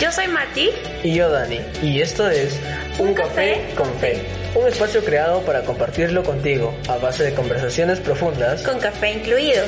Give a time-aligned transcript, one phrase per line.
[0.00, 0.70] Yo soy Mati.
[1.02, 1.58] Y yo Dani.
[1.82, 2.56] Y esto es
[3.00, 4.22] Un, café, con Fe.
[4.54, 8.62] Un espacio creado para compartirlo contigo a base de conversaciones profundas.
[8.62, 9.64] Con café incluido.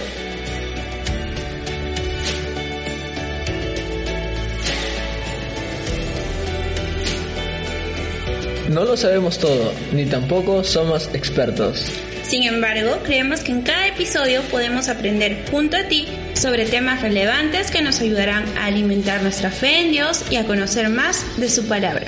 [8.68, 11.90] No lo sabemos todo, ni tampoco somos expertos.
[12.22, 16.06] Sin embargo, creemos que en cada episodio podemos aprender junto a ti
[16.40, 20.88] sobre temas relevantes que nos ayudarán a alimentar nuestra fe en Dios y a conocer
[20.88, 22.06] más de su palabra.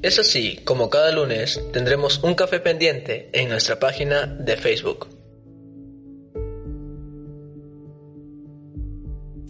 [0.00, 5.08] Eso sí, como cada lunes, tendremos un café pendiente en nuestra página de Facebook.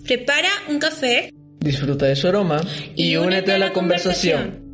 [0.05, 1.33] Prepara un café.
[1.61, 2.61] Disfruta de su aroma
[2.97, 4.68] y, únete a la conversación.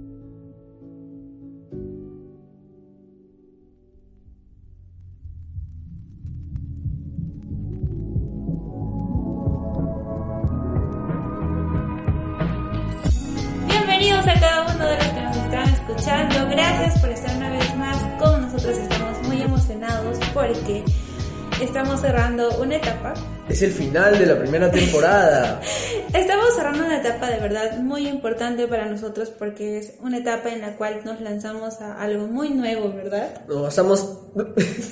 [23.55, 25.61] Es el final de la primera temporada.
[26.13, 30.61] Estamos cerrando una etapa de verdad muy importante para nosotros porque es una etapa en
[30.61, 33.47] la cual nos lanzamos a algo muy nuevo, ¿verdad?
[33.47, 34.19] Nos lanzamos,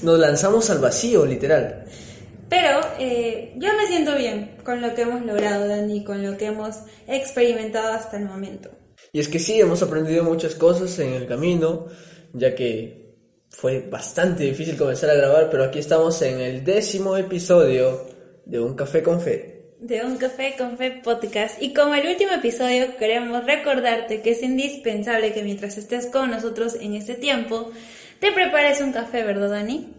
[0.04, 1.86] nos lanzamos al vacío, literal.
[2.48, 6.46] Pero eh, yo me siento bien con lo que hemos logrado, Dani, con lo que
[6.46, 6.76] hemos
[7.08, 8.70] experimentado hasta el momento.
[9.12, 11.86] Y es que sí, hemos aprendido muchas cosas en el camino,
[12.32, 13.16] ya que
[13.50, 18.11] fue bastante difícil comenzar a grabar, pero aquí estamos en el décimo episodio
[18.44, 19.62] de Un Café con Fe.
[19.80, 21.60] De Un Café con Fe Podcast.
[21.60, 26.76] Y como el último episodio, queremos recordarte que es indispensable que mientras estés con nosotros
[26.80, 27.70] en este tiempo,
[28.20, 29.94] te prepares un café, ¿verdad, Dani?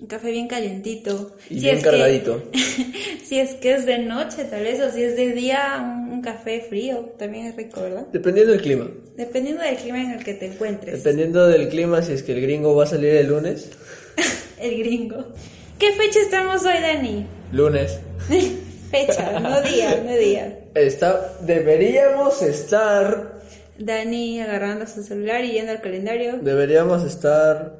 [0.00, 1.36] Un café bien calientito.
[1.48, 2.50] Y bien cargadito.
[2.50, 2.58] Que,
[3.24, 6.22] si es que es de noche, tal vez, o si es de día, un, un,
[6.22, 7.14] café frío.
[7.16, 8.06] También es rico, ¿verdad?
[8.12, 8.90] Dependiendo del clima.
[9.16, 11.04] Dependiendo del clima en el que te encuentres.
[11.04, 13.70] Dependiendo del clima, si es que el gringo va a salir el lunes.
[14.60, 15.32] el gringo.
[15.78, 17.26] ¿Qué fecha estamos hoy, Dani?
[17.54, 18.00] Lunes.
[18.90, 20.58] fecha, no día, no día.
[20.74, 23.32] Está, deberíamos estar.
[23.78, 26.38] Dani agarrando su celular y yendo al calendario.
[26.42, 27.76] Deberíamos estar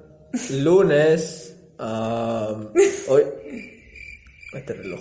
[0.50, 1.56] lunes.
[1.80, 2.68] Um,
[3.08, 3.24] hoy.
[4.54, 5.00] Este reloj.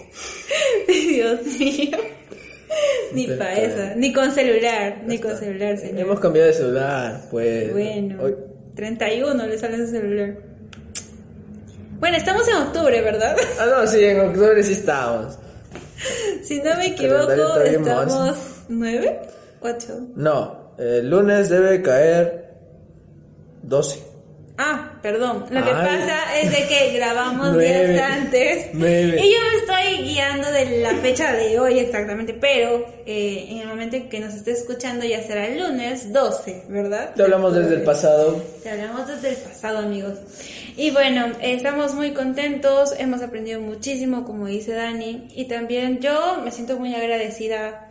[0.88, 1.98] Dios mío.
[3.14, 3.96] Ni para eso.
[3.96, 5.04] Ni con celular.
[5.06, 6.00] Ni con celular, señor.
[6.00, 7.72] Hemos cambiado de celular, pues.
[7.72, 8.24] Bueno.
[8.24, 8.36] Hoy...
[8.74, 10.53] 31 le sale su celular.
[12.04, 13.34] Bueno, estamos en octubre, ¿verdad?
[13.62, 15.38] Ah, no, sí, en octubre sí estamos.
[16.44, 18.66] Si no me equivoco, estamos.
[18.68, 19.20] ¿9?
[19.62, 20.08] ¿8?
[20.18, 22.56] No, el lunes debe caer
[23.62, 24.04] 12.
[24.58, 25.46] Ah, perdón.
[25.50, 28.70] Lo que pasa es de que grabamos días antes.
[28.74, 29.20] Nueve.
[29.20, 33.68] Y yo me estoy guiando de la fecha de hoy exactamente, pero eh, en el
[33.68, 37.16] momento en que nos esté escuchando ya será el lunes 12, ¿verdad?
[37.16, 38.44] Te hablamos desde el pasado.
[38.62, 40.20] Te hablamos desde el pasado, amigos.
[40.78, 46.42] Y bueno, eh, estamos muy contentos, hemos aprendido muchísimo, como dice Dani, y también yo
[46.44, 47.90] me siento muy agradecida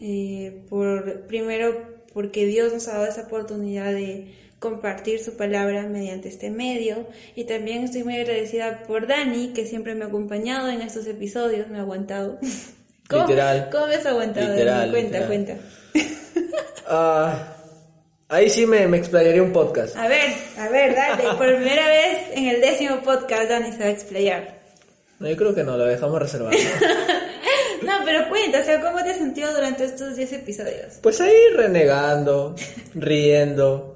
[0.00, 6.28] eh, por, primero, porque Dios nos ha dado esa oportunidad de compartir su palabra mediante
[6.28, 10.80] este medio y también estoy muy agradecida por Dani que siempre me ha acompañado en
[10.80, 12.38] estos episodios, me ha aguantado.
[13.10, 13.68] ¿Cómo, literal.
[13.72, 14.52] ¿Cómo me has aguantado?
[14.52, 15.26] Literal, cuenta, literal.
[15.26, 15.56] cuenta.
[16.88, 17.34] Uh,
[18.28, 19.96] ahí sí me, me explayaría un podcast.
[19.96, 23.86] A ver, a ver, dale, por primera vez en el décimo podcast Dani se va
[23.86, 24.62] a explayar.
[25.18, 26.56] No, yo creo que no, lo dejamos reservado.
[27.82, 30.98] no, pero cuenta, o sea, ¿cómo te has sentido durante estos 10 episodios?
[31.02, 32.54] Pues ahí renegando,
[32.94, 33.91] riendo,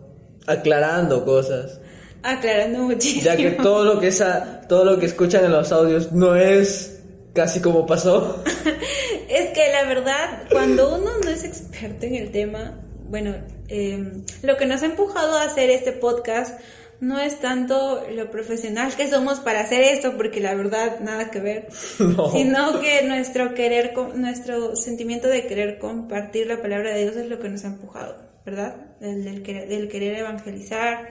[0.47, 1.81] aclarando cosas.
[2.23, 3.25] Aclarando muchísimo.
[3.25, 7.01] Ya que todo lo que esa, todo lo que escuchan en los audios no es
[7.35, 8.43] casi como pasó.
[9.29, 13.35] es que la verdad, cuando uno no es experto en el tema, bueno,
[13.69, 16.59] eh, lo que nos ha empujado a hacer este podcast
[17.01, 21.41] no es tanto lo profesional que somos para hacer esto, porque la verdad nada que
[21.41, 21.69] ver,
[21.99, 22.31] no.
[22.31, 27.39] sino que nuestro querer, nuestro sentimiento de querer compartir la palabra de Dios es lo
[27.39, 28.26] que nos ha empujado.
[28.47, 28.77] ¿Verdad?
[29.01, 31.09] Del, del, querer, del, querer, evangelizar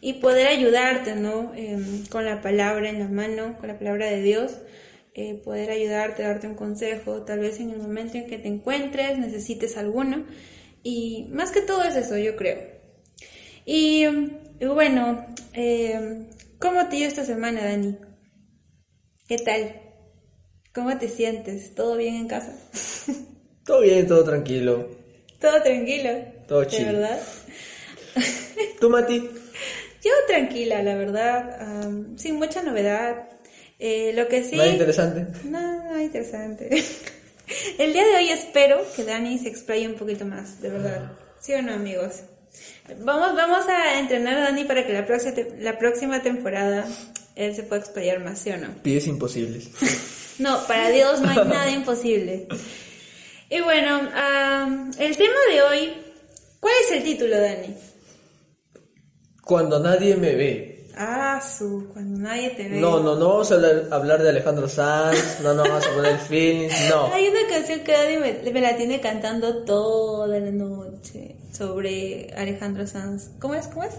[0.00, 1.52] y poder ayudarte, ¿no?
[1.56, 1.76] Eh,
[2.08, 4.52] con la palabra en la mano, con la palabra de Dios,
[5.14, 9.18] eh, poder ayudarte, darte un consejo, tal vez en el momento en que te encuentres,
[9.18, 10.24] necesites alguno.
[10.84, 12.58] Y más que todo es eso, yo creo.
[13.66, 14.04] Y,
[14.60, 16.28] y bueno, eh,
[16.60, 17.96] ¿cómo te dio esta semana, Dani?
[19.26, 19.82] ¿Qué tal?
[20.72, 21.74] ¿Cómo te sientes?
[21.74, 22.56] ¿Todo bien en casa?
[23.66, 24.88] todo bien, todo tranquilo.
[25.40, 26.37] Todo tranquilo.
[26.48, 26.86] Todo ¿De chill.
[26.86, 27.20] verdad?
[28.80, 29.28] ¿Tú, Mati?
[30.04, 33.28] Yo tranquila, la verdad, um, sin mucha novedad.
[33.78, 34.56] Eh, lo que sí...
[34.56, 35.26] Nada interesante.
[35.44, 36.68] No, nada interesante.
[37.78, 41.12] El día de hoy espero que Dani se explaye un poquito más, de verdad.
[41.40, 42.20] ¿Sí o no, amigos?
[43.00, 46.86] Vamos, vamos a entrenar a Dani para que la próxima, te- la próxima temporada
[47.36, 48.68] él se pueda explayar más, ¿sí o no?
[48.82, 49.68] Pies imposibles.
[50.38, 52.46] No, para Dios no hay nada imposible.
[53.50, 54.02] Y bueno,
[55.00, 55.92] el tema de hoy,
[56.60, 57.74] ¿cuál es el título, Dani?
[59.42, 60.74] Cuando nadie me ve.
[60.96, 62.80] Ah, su, cuando nadie te ve.
[62.80, 66.18] No, no, no vamos a hablar, hablar de Alejandro Sanz, no, no vamos a poner
[66.18, 67.12] feelings, no.
[67.12, 72.86] Hay una canción que Dani me, me la tiene cantando toda la noche sobre Alejandro
[72.86, 73.30] Sanz.
[73.40, 73.68] ¿Cómo es?
[73.68, 73.94] ¿Cómo es?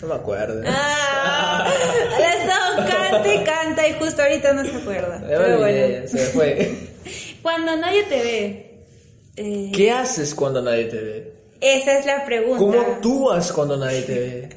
[0.00, 0.62] No me acuerdo.
[0.66, 1.72] Ah,
[2.20, 5.18] la ha estado canta y canta y justo ahorita no se acuerda.
[5.20, 6.88] Me Pero olvidé, bueno, se fue.
[7.42, 8.84] cuando nadie te ve,
[9.36, 11.41] eh, ¿Qué haces cuando nadie te ve?
[11.62, 12.58] Esa es la pregunta.
[12.58, 14.48] ¿Cómo actúas cuando nadie te ve?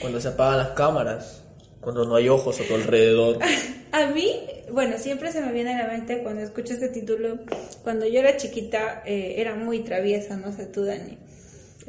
[0.00, 1.42] Cuando se apagan las cámaras,
[1.80, 3.38] cuando no hay ojos a tu alrededor.
[3.92, 4.40] A mí,
[4.70, 7.40] bueno, siempre se me viene a la mente cuando escucho este título,
[7.82, 11.18] cuando yo era chiquita eh, era muy traviesa, no sé tú, Dani.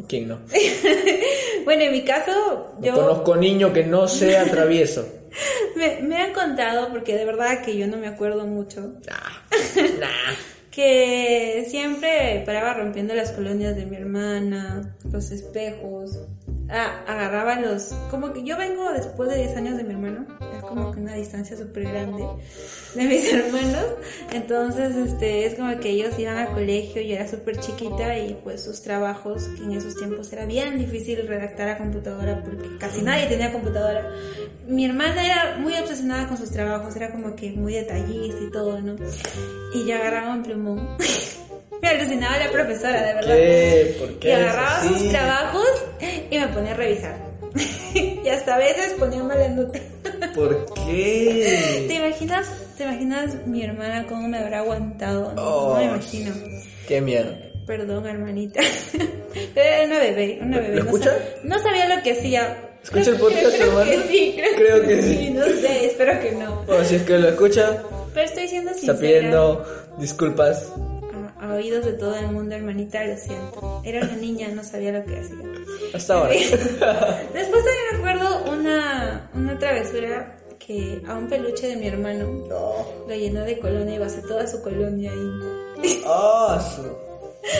[0.09, 0.39] ¿Quién no?
[1.63, 5.07] Bueno, en mi caso, No yo conozco niño que no sea travieso.
[5.77, 10.33] me, me han contado, porque de verdad que yo no me acuerdo mucho, Nah, nah.
[10.73, 16.19] Que siempre paraba rompiendo las colonias de mi hermana, los espejos,
[16.73, 17.93] ah, agarraba los...
[18.09, 20.25] Como que yo vengo después de 10 años de mi hermano,
[20.57, 22.25] es como que una distancia súper grande
[22.95, 23.85] de mis hermanos,
[24.31, 28.63] entonces este es como que ellos iban al colegio, yo era súper chiquita y pues
[28.63, 33.27] sus trabajos, que en esos tiempos era bien difícil redactar a computadora porque casi nadie
[33.27, 34.09] tenía computadora.
[34.67, 38.81] Mi hermana era muy obsesionada con sus trabajos, era como que muy detallista y todo,
[38.81, 38.95] ¿no?
[39.73, 40.97] Y yo agarraba un plumón.
[41.83, 43.35] Me alucinaba la profesora, de verdad.
[43.35, 43.95] ¿Qué?
[43.99, 44.87] ¿Por qué Y agarraba así?
[44.87, 45.67] sus trabajos
[46.31, 47.15] y me ponía a revisar.
[47.93, 49.79] y hasta a veces ponía mala nota.
[50.33, 51.87] ¿Por ¿Te qué?
[51.93, 55.33] imaginas, te imaginas mi hermana cómo me habrá aguantado?
[55.33, 55.69] No, Oh.
[55.73, 56.33] no me imagino.
[56.87, 57.31] Qué miedo.
[57.67, 58.61] Perdón, hermanita.
[59.55, 60.75] Era una bebé, una bebé.
[60.77, 61.17] ¿Lo no, escucha?
[61.43, 62.69] no sabía lo que hacía.
[62.83, 63.91] ¿Escucha Creo- el podcast, creo, hermano?
[63.91, 65.29] que sí, creo, Creo que sí.
[65.31, 66.63] No sé, espero que no.
[66.65, 67.83] Bueno, si es que lo escucha,
[68.13, 68.93] Pero estoy siendo sincera.
[68.93, 69.65] está pidiendo
[69.99, 70.71] disculpas.
[71.43, 73.81] A, oídos de todo el mundo, hermanita, lo siento.
[73.83, 75.37] Era una niña, no sabía lo que hacía.
[75.93, 76.29] Hasta ahora.
[77.33, 82.73] Después también me acuerdo una, una travesura que a un peluche de mi hermano No.
[83.07, 86.83] lo llenó de colonia y basó toda su colonia y Ah, su.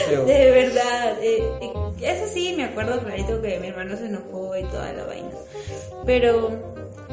[0.08, 0.24] Feo.
[0.24, 4.62] de verdad eh, eh, eso sí me acuerdo clarito que mi hermano se enojó y
[4.64, 5.28] toda la vaina
[6.06, 6.48] pero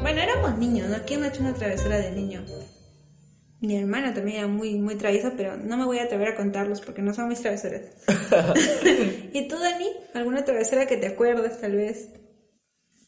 [0.00, 0.96] bueno éramos niños ¿no?
[1.06, 2.42] ¿quién ha hecho una travesura de niño?
[3.62, 6.80] Mi hermana también era muy muy traviesa pero no me voy a atrever a contarlos
[6.80, 7.82] porque no son mis travesuras
[9.32, 9.86] ¿y tú Dani?
[10.14, 12.10] ¿alguna travesura que te acuerdes tal vez?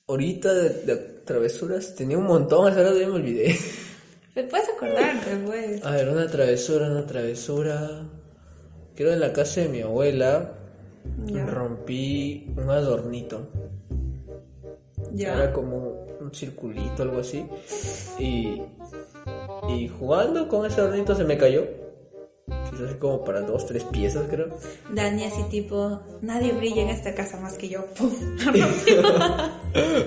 [0.07, 3.57] Ahorita de, de travesuras tenía un montón, hasta ahora ya me olvidé.
[4.35, 5.83] ¿te puedes acordarte pues?
[5.85, 8.03] A ver, una travesura, una travesura.
[8.95, 10.59] Creo en la casa de mi abuela
[11.25, 11.47] Ya.
[11.47, 13.49] rompí un adornito.
[15.15, 15.35] Ya.
[15.37, 17.47] Era como un circulito, algo así.
[18.19, 18.61] Y,
[19.69, 21.65] y jugando con ese adornito se me cayó.
[22.71, 24.49] Quizás como para dos, tres piezas, creo.
[24.91, 27.87] Dani así tipo, nadie brilla en esta casa más que yo.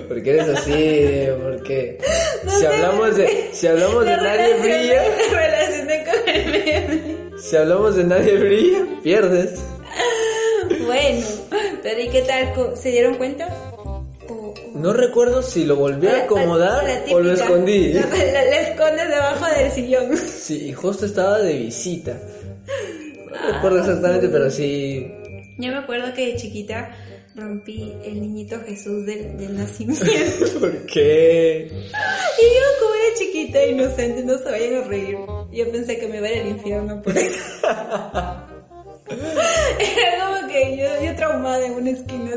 [0.08, 1.98] Porque eres así, porque
[2.46, 5.02] si hablamos de si hablamos de nadie brilla,
[6.04, 7.18] con el meme.
[7.38, 9.60] si hablamos de nadie brilla, pierdes.
[10.86, 11.26] Bueno,
[11.82, 12.76] pero ¿y qué tal?
[12.76, 13.67] ¿Se dieron cuenta?
[14.78, 17.92] No recuerdo si lo volví a acomodar o lo escondí.
[17.94, 20.16] La, la- la escondes debajo del sillón.
[20.16, 22.12] Sí, y justo estaba de visita.
[22.12, 25.06] No Ah, recuerdo exactamente, pero sí.
[25.58, 26.90] Yo me acuerdo que de chiquita
[27.34, 30.04] rompí el niñito Jesús del, del nacimiento.
[30.06, 31.70] y ¿Por qué?
[31.70, 35.18] yo como era chiquita, inocente, no se vayan a reír.
[35.52, 37.38] Yo pensé que me iba a ir al infierno por eso.
[39.78, 42.30] Era como que yo, yo traumada en una esquina.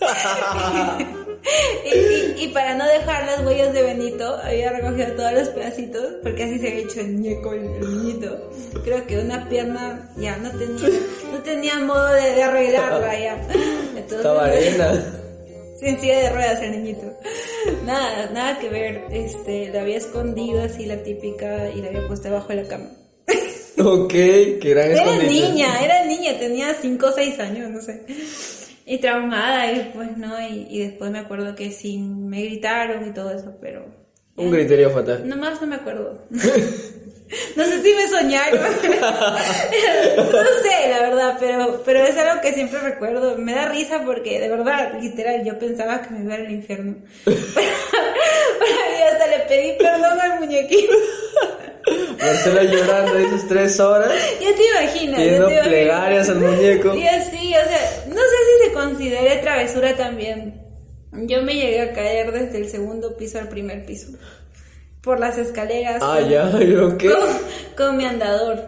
[0.00, 1.04] así.
[1.84, 6.04] y, y- y para no dejar las huellas de Benito, había recogido todos los pedacitos,
[6.22, 8.50] porque así se había hecho el ñeco, el, niñito.
[8.84, 10.88] Creo que una pierna ya no tenía,
[11.32, 13.34] no tenía modo de, de arreglarla ya.
[13.96, 15.20] Entonces, Estaba arena.
[15.80, 17.12] sin silla de ruedas el niñito.
[17.84, 19.04] Nada, nada que ver.
[19.10, 22.90] Este, lo había escondido así la típica y la había puesto debajo de la cama.
[23.76, 28.02] Ok, que Era niña, era niña, tenía 5 o 6 años, no sé.
[28.86, 33.12] Y traumada, y pues no, y, y después me acuerdo que sí, me gritaron y
[33.12, 33.86] todo eso, pero...
[34.36, 35.26] Un criterio fatal.
[35.28, 36.26] Nomás no me acuerdo.
[37.56, 38.60] No sé si me soñaron.
[40.16, 43.36] No sé, la verdad, pero, pero es algo que siempre recuerdo.
[43.38, 46.96] Me da risa porque, de verdad, literal, yo pensaba que me iba al infierno.
[47.26, 50.88] y hasta le pedí perdón al aquí.
[52.20, 54.10] Marcela llorando esas tres horas,
[54.40, 55.20] Ya te imaginas.
[55.20, 56.94] pidiendo te plegarias al muñeco.
[56.94, 60.62] Y así, o sea, no sé si se considere travesura también.
[61.12, 64.08] Yo me llegué a caer desde el segundo piso al primer piso.
[65.00, 66.02] Por las escaleras.
[66.02, 67.08] Ah, con- ya, ¿yo qué?
[67.10, 67.28] Con,
[67.76, 68.58] con mi andador.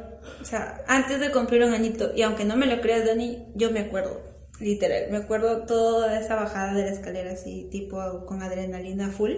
[0.40, 2.12] O sea, antes de cumplir un añito.
[2.14, 4.20] Y aunque no me lo creas, Dani, yo me acuerdo.
[4.58, 9.32] Literal, me acuerdo toda esa bajada de la escalera así, tipo con adrenalina full.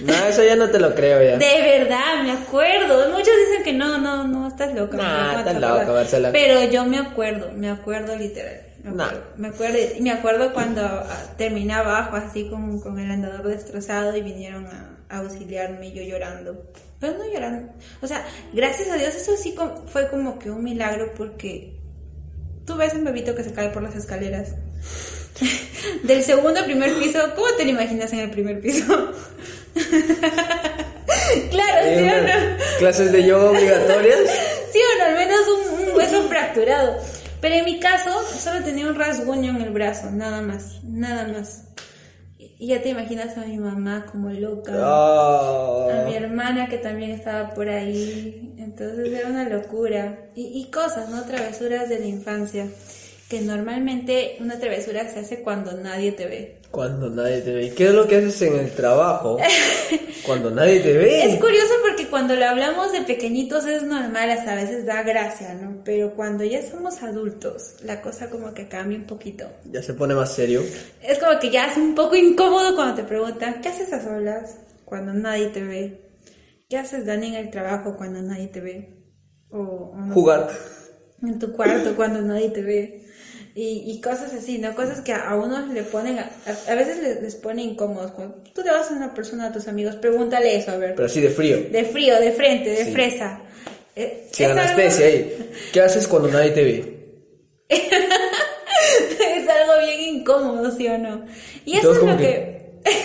[0.00, 1.38] No, eso ya no te lo creo ya.
[1.38, 3.10] De verdad, me acuerdo.
[3.10, 4.96] Muchos dicen que no, no, no, estás loca.
[4.96, 6.32] ¿cómo estás loca, Marcela.
[6.32, 8.62] Pero yo me acuerdo, me acuerdo literal.
[8.82, 13.10] Me acuerdo, me acuerdo, y me acuerdo cuando ah, terminé abajo así con, con el
[13.10, 16.64] andador destrozado y vinieron a, a auxiliarme yo llorando.
[16.98, 17.72] Pero no llorando.
[18.02, 19.54] O sea, gracias a Dios eso sí
[19.86, 21.77] fue como que un milagro porque
[22.68, 24.50] tú ves un bebito que se cae por las escaleras.
[26.04, 28.84] Del segundo al primer piso, ¿cómo te lo imaginas en el primer piso?
[31.50, 32.78] claro, ¿sí o Eh, no?
[32.78, 34.18] Clases de yoga obligatorias.
[34.70, 36.98] Sí o no, al menos un, un hueso fracturado.
[37.40, 41.62] Pero en mi caso, solo tenía un rasguño en el brazo, nada más, nada más.
[42.58, 47.12] Y ya te imaginas a mi mamá como loca, a mi Ah, hermana que también
[47.12, 48.54] estaba por ahí.
[48.58, 50.18] Entonces era una locura.
[50.34, 51.22] Y, y cosas, ¿no?
[51.22, 52.66] Travesuras de la infancia.
[53.28, 56.58] Que normalmente una travesura se hace cuando nadie te ve.
[56.70, 57.66] cuando nadie te ve.
[57.66, 59.36] ¿Y qué es lo que haces en el trabajo?
[60.26, 61.24] Cuando nadie te ve.
[61.24, 65.54] Es curioso porque cuando lo hablamos de pequeñitos es normal, hasta a veces da gracia,
[65.54, 65.80] ¿no?
[65.84, 69.46] Pero cuando ya somos adultos, la cosa como que cambia un poquito.
[69.72, 70.62] Ya se pone más serio.
[71.02, 74.58] Es como que ya es un poco incómodo cuando te preguntan, ¿qué haces a solas
[74.84, 76.10] cuando nadie te ve?
[76.68, 79.02] ¿Qué haces, Dani, en el trabajo cuando nadie te ve?
[79.50, 79.58] O,
[79.94, 80.50] o no sé, Jugar.
[81.22, 83.06] en tu cuarto cuando nadie te ve.
[83.60, 84.72] Y, y cosas así, ¿no?
[84.76, 86.30] Cosas que a unos le ponen, a,
[86.68, 88.12] a veces les, les pone incómodos.
[88.12, 90.94] Cuando tú te vas a una persona, a tus amigos, pregúntale eso, a ver.
[90.94, 91.56] Pero así de frío.
[91.72, 92.92] De frío, de frente, de Sí.
[92.92, 93.40] fresa.
[93.96, 95.50] Eh, algo- anestesia ahí.
[95.72, 96.98] ¿Qué haces cuando nadie te ve?
[97.68, 101.24] es algo bien incómodo, ¿sí o no?
[101.64, 102.58] Y eso es lo que...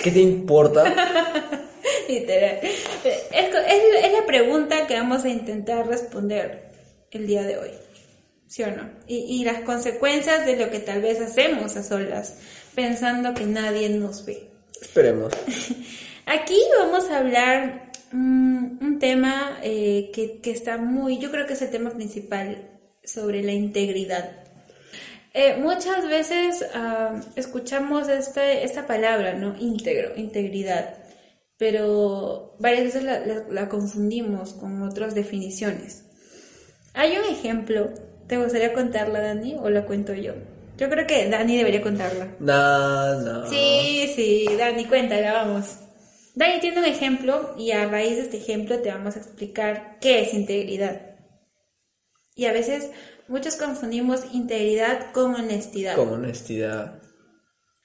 [0.03, 0.83] ¿Qué te importa?
[2.07, 2.59] Literal.
[2.61, 6.69] Es, es- es la pregunta que vamos a intentar responder
[7.11, 7.71] el día de hoy.
[8.53, 8.87] ¿Sí o no?
[9.07, 12.35] Y, y las consecuencias de lo que tal vez hacemos a solas,
[12.75, 14.47] pensando que nadie nos ve.
[14.79, 15.33] Esperemos.
[16.27, 21.53] Aquí vamos a hablar mm, un tema eh, que, que está muy, yo creo que
[21.53, 22.69] es el tema principal
[23.03, 24.29] sobre la integridad.
[25.33, 26.63] Eh, muchas veces
[27.35, 29.55] escuchamos esta, esta palabra, ¿no?
[29.59, 30.93] Íntegro, integridad,
[31.57, 36.03] pero varias veces la, la- la confundimos con otras definiciones.
[36.93, 37.91] Hay un ejemplo,
[38.27, 40.33] ¿te gustaría contarla, Dani, o la cuento yo?
[40.77, 42.27] Yo creo que Dani debería contarla.
[42.39, 43.47] No, no.
[43.49, 45.77] Sí, sí, Dani, cuéntala, vamos.
[46.35, 50.21] Dani tiene un ejemplo y a raíz de este ejemplo te vamos a explicar qué
[50.21, 50.99] es integridad.
[52.35, 52.89] Y a veces
[53.27, 55.95] muchos confundimos integridad con honestidad.
[55.95, 56.99] Con honestidad.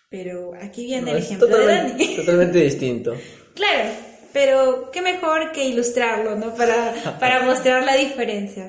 [0.09, 2.17] Pero aquí viene No, el ejemplo de totalmente, Dani.
[2.17, 3.15] totalmente distinto.
[3.55, 3.91] claro,
[4.33, 6.55] pero qué mejor que ilustrarlo, ¿no?
[6.55, 8.69] Para, para mostrar la diferencia.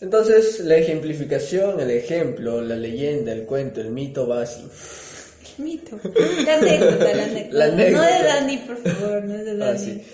[0.00, 4.68] Entonces, la ejemplificación, el ejemplo, la leyenda, el cuento, el mito va así.
[5.56, 5.98] Mito.
[6.44, 7.56] La anécdota, la anécdota.
[7.56, 8.10] La anécdota.
[8.10, 9.74] No de Dani, por favor, no es de Dani.
[9.74, 10.06] Así.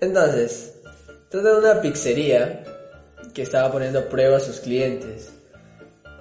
[0.00, 0.74] Entonces,
[1.28, 2.64] trata de una pizzería
[3.34, 5.30] que estaba poniendo a prueba a sus clientes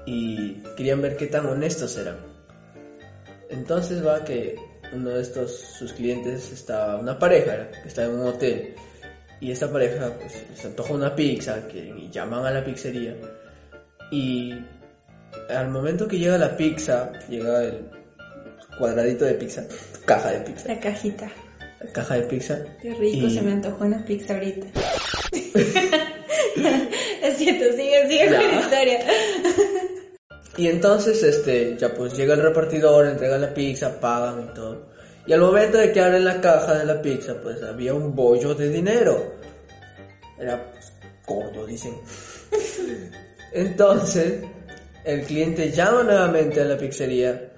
[0.06, 2.18] y querían ver qué tan honestos eran.
[3.50, 4.56] Entonces va que
[4.94, 8.76] uno de estos sus clientes estaba una pareja que estaba en un hotel
[9.42, 13.16] y esta pareja pues se antoja una pizza que y llaman a la pizzería
[14.12, 14.54] y
[15.50, 17.86] al momento que llega la pizza llega el
[18.78, 19.64] cuadradito de pizza
[20.06, 21.30] caja de pizza La cajita.
[21.84, 24.68] la caja de pizza Qué rico, y- se me antojó una pizza ahorita.
[27.24, 29.00] es cierto, sigue, sigue con la historia.
[30.58, 34.91] Y entonces, este, ya pues llega el repartidor, entrega la pizza, pagan y todo.
[35.26, 38.56] Y al momento de que abren la caja de la pizza, pues había un bollo
[38.56, 39.36] de dinero.
[40.40, 40.92] Era pues,
[41.26, 41.94] gordo, dicen.
[43.54, 44.44] Entonces,
[45.04, 47.50] el cliente llama nuevamente a la pizzería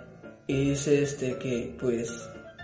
[0.47, 2.11] y dice este que pues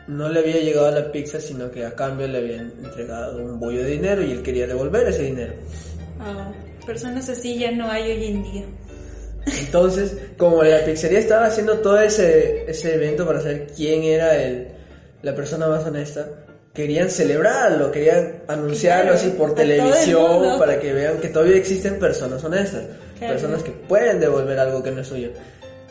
[0.07, 3.83] no le había llegado la pizza, sino que a cambio le habían entregado un bollo
[3.83, 5.53] de dinero y él quería devolver ese dinero.
[6.19, 6.51] Ah,
[6.85, 8.63] personas así ya no hay hoy en día.
[9.45, 14.67] Entonces, como la pizzería estaba haciendo todo ese, ese evento para saber quién era el,
[15.21, 16.27] la persona más honesta,
[16.73, 22.43] querían celebrarlo, querían anunciarlo Claro, así por televisión para que vean que todavía existen personas
[22.43, 22.83] honestas,
[23.17, 23.33] Claro.
[23.33, 25.29] personas que pueden devolver algo que no es suyo.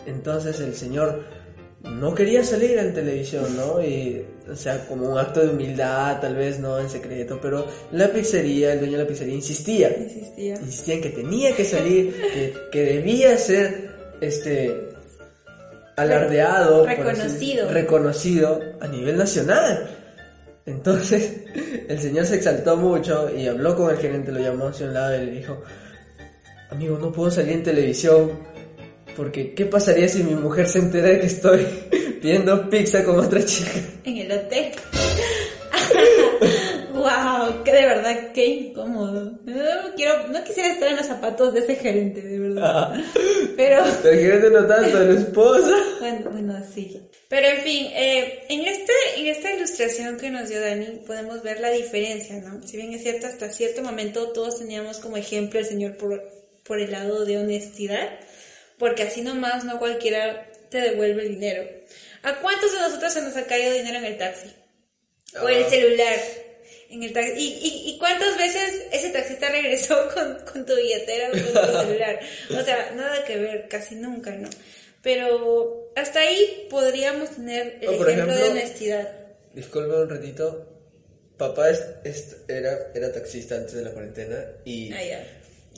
[0.06, 1.24] Entonces el señor
[1.82, 3.82] no quería salir en televisión, ¿no?
[3.82, 6.78] Y, o sea, como un acto de humildad, tal vez, ¿no?
[6.78, 9.94] En secreto, pero la pizzería, el dueño de la pizzería insistía.
[9.96, 10.54] Insistía.
[10.56, 14.87] Insistía en que tenía que salir, que, que debía ser, este,
[15.98, 16.86] alardeado.
[16.86, 17.68] Reconocido.
[17.70, 19.88] reconocido a nivel nacional.
[20.66, 21.44] Entonces,
[21.88, 25.16] el señor se exaltó mucho y habló con el gerente, lo llamó hacia un lado
[25.16, 25.62] y le dijo,
[26.70, 28.32] amigo, no puedo salir en televisión
[29.18, 31.66] porque ¿qué pasaría si mi mujer se entera de que estoy
[32.22, 33.80] pidiendo pizza con otra chica?
[34.04, 34.72] En el hotel.
[36.98, 39.38] wow, que de verdad, qué incómodo.
[39.44, 42.92] No, quiero, no quisiera estar en los zapatos de ese gerente, de verdad.
[43.56, 45.74] Pero, Pero el gerente no tanto, la esposa.
[46.00, 47.00] bueno, bueno, sí.
[47.28, 51.60] Pero en fin, eh, en, este, en esta ilustración que nos dio Dani podemos ver
[51.60, 52.66] la diferencia, ¿no?
[52.66, 56.22] Si bien es cierto, hasta cierto momento todos teníamos como ejemplo al Señor por,
[56.64, 58.08] por el lado de honestidad,
[58.78, 61.64] porque así nomás no cualquiera te devuelve el dinero.
[62.22, 64.48] ¿A cuántos de nosotros se nos ha caído dinero en el taxi?
[65.42, 65.68] O el Ah.
[65.68, 66.14] celular
[66.90, 67.32] en el taxi.
[67.36, 71.78] ¿Y, y, y cuántas veces ese taxista regresó con, con tu billetera o con tu
[71.86, 72.20] celular?
[72.50, 74.48] O sea, nada que ver, casi nunca, ¿no?
[75.02, 79.08] Pero hasta ahí podríamos tener el O, por ejemplo de ejemplo, honestidad.
[79.54, 80.74] Disculpe un ratito.
[81.36, 85.26] Papá es- es- era, era taxista antes de la cuarentena y Ah, ya.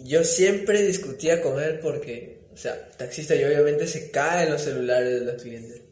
[0.04, 5.20] yo siempre discutía con él porque, o sea, taxista y obviamente se caen los celulares
[5.20, 5.82] de los clientes.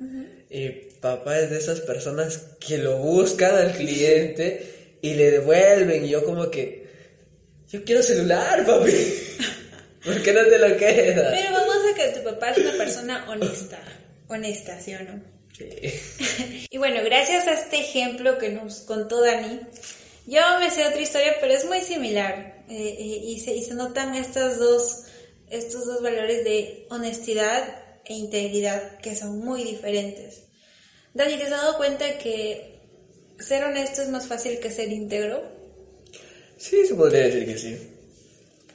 [0.51, 0.69] Y
[1.01, 4.67] papá es de esas personas que lo buscan al cliente
[5.01, 6.89] y le devuelven y yo como que,
[7.69, 8.93] yo quiero celular, papi.
[10.05, 11.35] ¿Por qué no te lo quedas?
[11.35, 13.79] Pero vamos a que tu papá es una persona honesta.
[14.29, 15.21] Honesta, ¿sí o no?
[15.57, 15.69] Sí.
[16.71, 19.61] Y bueno, gracias a este ejemplo que nos contó Dani,
[20.27, 22.65] yo me sé otra historia, pero es muy similar.
[22.69, 25.05] Eh, eh, y, se, y se notan estos dos,
[25.49, 27.65] estos dos valores de honestidad
[28.05, 30.43] e integridad que son muy diferentes.
[31.15, 32.78] Dani, ¿te has dado cuenta que
[33.39, 35.43] ser honesto es más fácil que ser íntegro?
[36.57, 37.79] Sí, se podría decir que sí.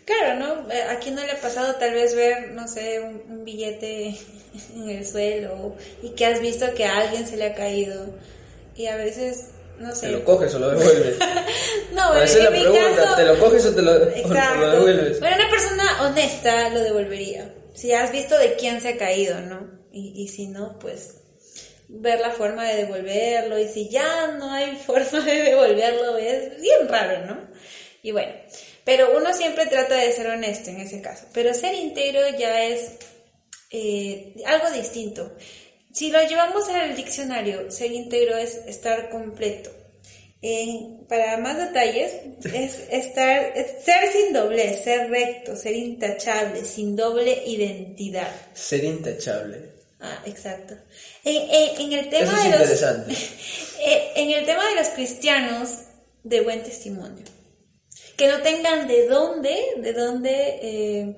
[0.06, 0.72] Claro, ¿no?
[0.72, 4.08] Eh, ¿A quién no le ha pasado tal vez ver, no sé, un, un billete
[4.76, 8.06] en el suelo y que has visto que a alguien se le ha caído?
[8.76, 9.46] Y a veces,
[9.80, 10.08] no sé.
[10.08, 11.16] ¿Te lo coges o lo devuelves?
[11.94, 14.04] No, Esa es en la mi pregunta, caso- ¿te lo coges o te lo, o
[14.10, 14.60] Exacto.
[14.62, 15.20] lo devuelves?
[15.20, 17.54] Bueno, una persona honesta lo devolvería.
[17.76, 19.70] Si has visto de quién se ha caído, ¿no?
[19.92, 21.18] Y, y si no, pues
[21.94, 23.60] ver la forma de devolverlo.
[23.60, 27.48] Y si ya no hay forma de devolverlo, es bien raro, ¿no?
[28.02, 28.34] Y bueno,
[28.84, 31.26] pero uno siempre trata de ser honesto en ese caso.
[31.34, 32.92] Pero ser íntegro ya es
[33.72, 35.36] eh, algo distinto.
[35.94, 39.72] Si lo llevamos al diccionario, ser íntegro es estar completo.
[40.42, 42.14] Eh, para más detalles,
[42.54, 48.30] es estar, es ser sin doblez, ser recto, ser intachable, sin doble identidad.
[48.54, 49.73] Ser intachable.
[50.06, 50.74] Ah, exacto.
[51.24, 53.14] En, en- en el tema Eso es de los, interesante.
[53.86, 55.70] eh, en el tema de los cristianos
[56.24, 57.24] de buen testimonio,
[58.18, 61.16] que no tengan de dónde, de dónde eh,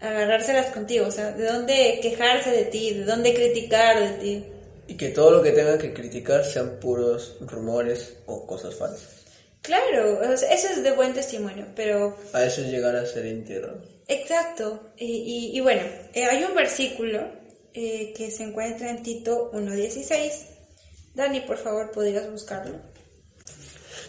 [0.00, 4.44] agarrárselas contigo, o sea, de dónde quejarse de ti, de dónde criticar de ti.
[4.88, 9.08] Y que todo lo que tengan que criticar sean puros rumores o cosas falsas.
[9.60, 13.80] Claro, eso es de buen testimonio, pero A eso es llegar a ser íntegro.
[14.08, 14.92] Exacto.
[14.96, 15.06] Y,
[15.52, 15.82] y- y bueno,
[16.14, 17.41] eh, hay un versículo
[17.74, 20.30] eh, que se encuentra en Tito 1.16.
[21.14, 22.76] Dani, por favor, ¿podrías buscarlo?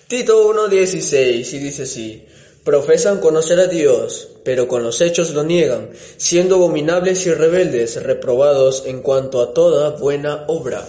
[0.08, 2.26] Tito 1.16 y dice así,
[2.64, 8.84] profesan conocer a Dios, pero con los hechos lo niegan, siendo abominables y rebeldes, reprobados
[8.86, 10.86] en cuanto a toda buena obra.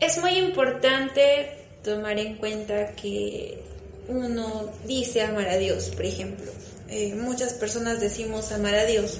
[0.00, 1.50] Es muy importante
[1.82, 3.62] tomar en cuenta que
[4.08, 6.52] uno dice amar a Dios, por ejemplo.
[6.88, 9.18] Eh, muchas personas decimos amar a Dios,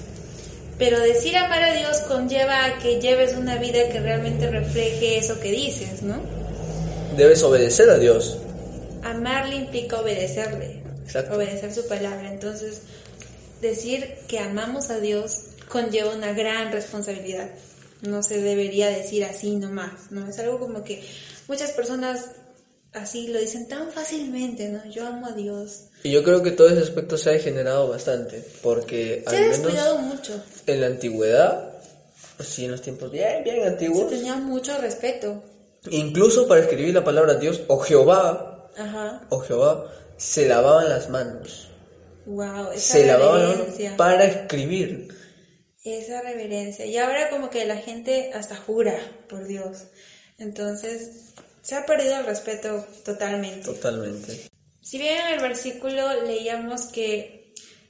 [0.78, 5.40] pero decir amar a Dios conlleva a que lleves una vida que realmente refleje eso
[5.40, 6.20] que dices, ¿no?
[7.16, 8.38] Debes obedecer a Dios.
[9.02, 11.36] Amarle implica obedecerle, Exacto.
[11.36, 12.30] obedecer su palabra.
[12.30, 12.82] Entonces,
[13.62, 17.48] decir que amamos a Dios conlleva una gran responsabilidad.
[18.02, 20.28] No se debería decir así nomás, ¿no?
[20.28, 21.02] Es algo como que
[21.48, 22.26] muchas personas
[22.92, 24.84] así lo dicen tan fácilmente, ¿no?
[24.90, 25.84] Yo amo a Dios.
[26.02, 29.40] Y yo creo que todo ese aspecto se ha degenerado bastante, porque Se al ha
[29.40, 30.42] menos descuidado mucho.
[30.66, 31.72] En la antigüedad,
[32.38, 35.42] así en los tiempos bien, bien Se antiguos, tenía mucho respeto.
[35.90, 39.26] incluso para escribir la palabra Dios o Jehová, Ajá.
[39.30, 41.68] o Jehová, se lavaban las manos.
[42.26, 45.08] Wow, esa Se lavaban para escribir.
[45.84, 46.84] Esa reverencia.
[46.84, 48.98] Y ahora como que la gente hasta jura
[49.28, 49.84] por Dios.
[50.38, 53.66] Entonces, se ha perdido el respeto totalmente.
[53.66, 54.48] Totalmente.
[54.80, 57.45] Si bien en el versículo leíamos que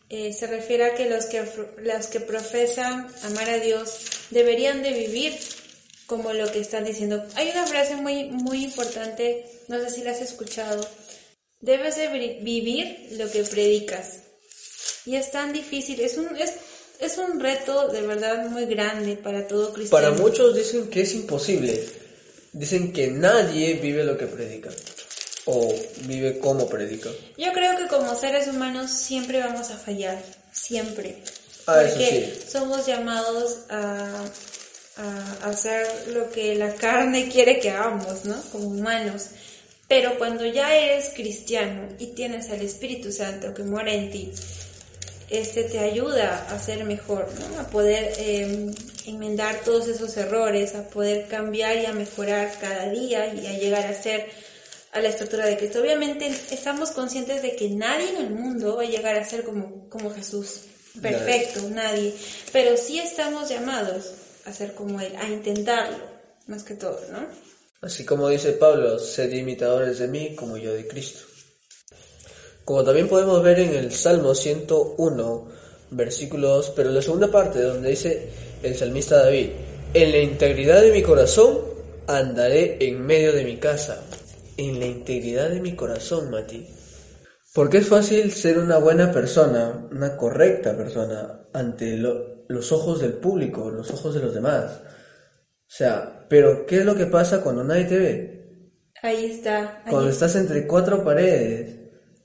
[0.08, 1.44] eh, se refiere a que los, que
[1.82, 3.98] los que profesan amar a Dios
[4.30, 5.36] deberían de vivir
[6.06, 7.24] como lo que están diciendo.
[7.34, 10.86] Hay una frase muy, muy importante, no sé si la has escuchado.
[11.60, 14.20] Debes de vivir lo que predicas.
[15.04, 16.54] Y es tan difícil, es un, es,
[17.00, 20.08] es un reto de verdad muy grande para todo cristiano.
[20.08, 21.84] Para muchos dicen que es imposible.
[22.52, 24.70] Dicen que nadie vive lo que predica.
[25.46, 27.08] O vive como predica.
[27.38, 30.22] Yo creo que como seres humanos siempre vamos a fallar.
[30.52, 31.22] Siempre.
[31.66, 34.24] Ah, porque somos llamados a,
[34.96, 38.40] a hacer lo que la carne quiere que hagamos, ¿no?
[38.52, 39.28] Como humanos.
[39.88, 44.32] Pero cuando ya eres cristiano y tienes al Espíritu Santo que muere en ti,
[45.30, 47.60] este te ayuda a ser mejor, ¿no?
[47.60, 48.74] A poder em,
[49.06, 53.86] enmendar todos esos errores, a poder cambiar y a mejorar cada día y a llegar
[53.86, 54.28] a ser
[54.96, 55.80] a la estructura de Cristo.
[55.80, 59.88] Obviamente estamos conscientes de que nadie en el mundo va a llegar a ser como,
[59.90, 60.62] como Jesús.
[61.00, 62.14] Perfecto, nadie.
[62.52, 64.12] Pero sí estamos llamados
[64.46, 65.98] a ser como Él, a intentarlo,
[66.46, 67.26] más que todo, ¿no?
[67.82, 71.20] Así como dice Pablo, sed imitadores de mí como yo de Cristo.
[72.64, 75.48] Como también podemos ver en el Salmo 101,
[75.90, 78.30] versículos, pero la segunda parte donde dice
[78.62, 79.50] el salmista David,
[79.92, 81.58] en la integridad de mi corazón
[82.06, 84.05] andaré en medio de mi casa.
[84.56, 86.66] En la integridad de mi corazón, Mati.
[87.54, 93.70] Porque es fácil ser una buena persona, una correcta persona, ante los ojos del público,
[93.70, 94.80] los ojos de los demás.
[94.82, 98.36] O sea, pero ¿qué es lo que pasa cuando nadie te ve?
[99.02, 99.82] Ahí está.
[99.88, 101.78] cuando estás entre cuatro paredes.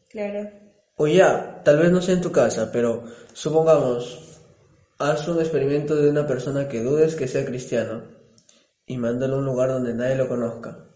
[0.10, 0.50] Claro.
[0.98, 4.41] O ya, tal vez no sea en tu casa, pero supongamos,
[5.00, 8.04] haz un experimento de una persona que dudes que sea cristiano
[8.86, 10.90] y mándalo a un lugar donde nadie lo conozca.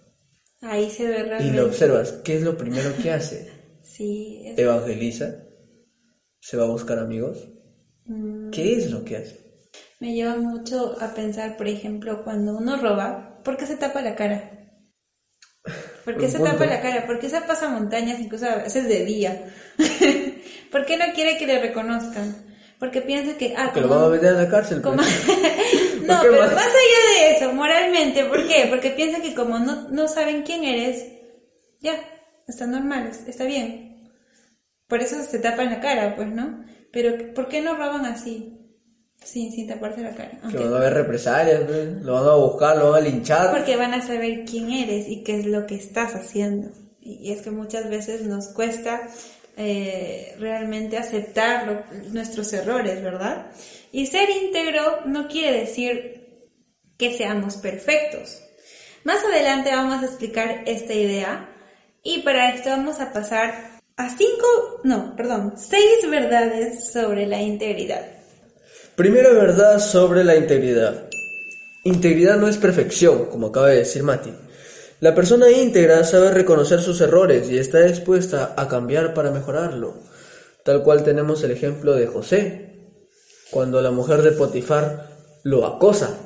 [0.61, 1.53] Ahí se ve realmente.
[1.53, 3.51] Y lo observas, ¿qué es lo primero que hace?
[3.81, 4.53] sí.
[4.57, 5.35] ¿Evangeliza?
[6.39, 7.47] ¿Se va a buscar amigos?
[8.05, 8.51] Mm.
[8.51, 9.45] ¿Qué es lo que hace?
[9.99, 14.15] Me lleva mucho a pensar, por ejemplo, cuando uno roba, ¿por qué se tapa la
[14.15, 14.51] cara?
[16.03, 17.07] ¿Por qué se tapa la cara?
[17.07, 19.51] ¿Por qué se pasa montañas incluso a veces de día?
[20.71, 22.35] ¿Por qué no quiere que le reconozcan?
[22.77, 23.55] Porque piensa que...
[23.57, 24.81] Ah, que lo van a meter a la cárcel.
[24.83, 24.97] pues.
[26.05, 26.51] No, pero más?
[26.53, 28.67] allá de eso, moralmente, ¿por qué?
[28.69, 31.05] Porque piensa que como no, no saben quién eres,
[31.81, 31.99] ya,
[32.47, 34.11] está normal, está bien.
[34.87, 36.63] Por eso se tapan la cara, pues, ¿no?
[36.91, 38.51] Pero ¿por qué no roban así?
[39.23, 40.39] Sin, sin taparse la cara.
[40.51, 41.61] Que van a haber represalias,
[42.01, 43.51] lo van a buscar, lo van a linchar.
[43.51, 46.69] Porque van a saber quién eres y qué es lo que estás haciendo.
[47.01, 49.07] Y es que muchas veces nos cuesta
[49.57, 53.47] eh, realmente aceptar nuestros errores, ¿verdad?
[53.91, 56.49] Y ser íntegro no quiere decir
[56.97, 58.41] que seamos perfectos.
[59.03, 61.49] Más adelante vamos a explicar esta idea
[62.03, 68.05] y para esto vamos a pasar a cinco, no, perdón, seis verdades sobre la integridad.
[68.95, 71.07] Primera verdad sobre la integridad.
[71.83, 74.33] Integridad no es perfección, como acaba de decir Mati.
[75.01, 79.95] La persona íntegra sabe reconocer sus errores y está dispuesta a cambiar para mejorarlo.
[80.63, 82.65] Tal cual tenemos el ejemplo de José,
[83.51, 85.09] cuando la mujer de Potifar
[85.43, 86.17] lo acosa.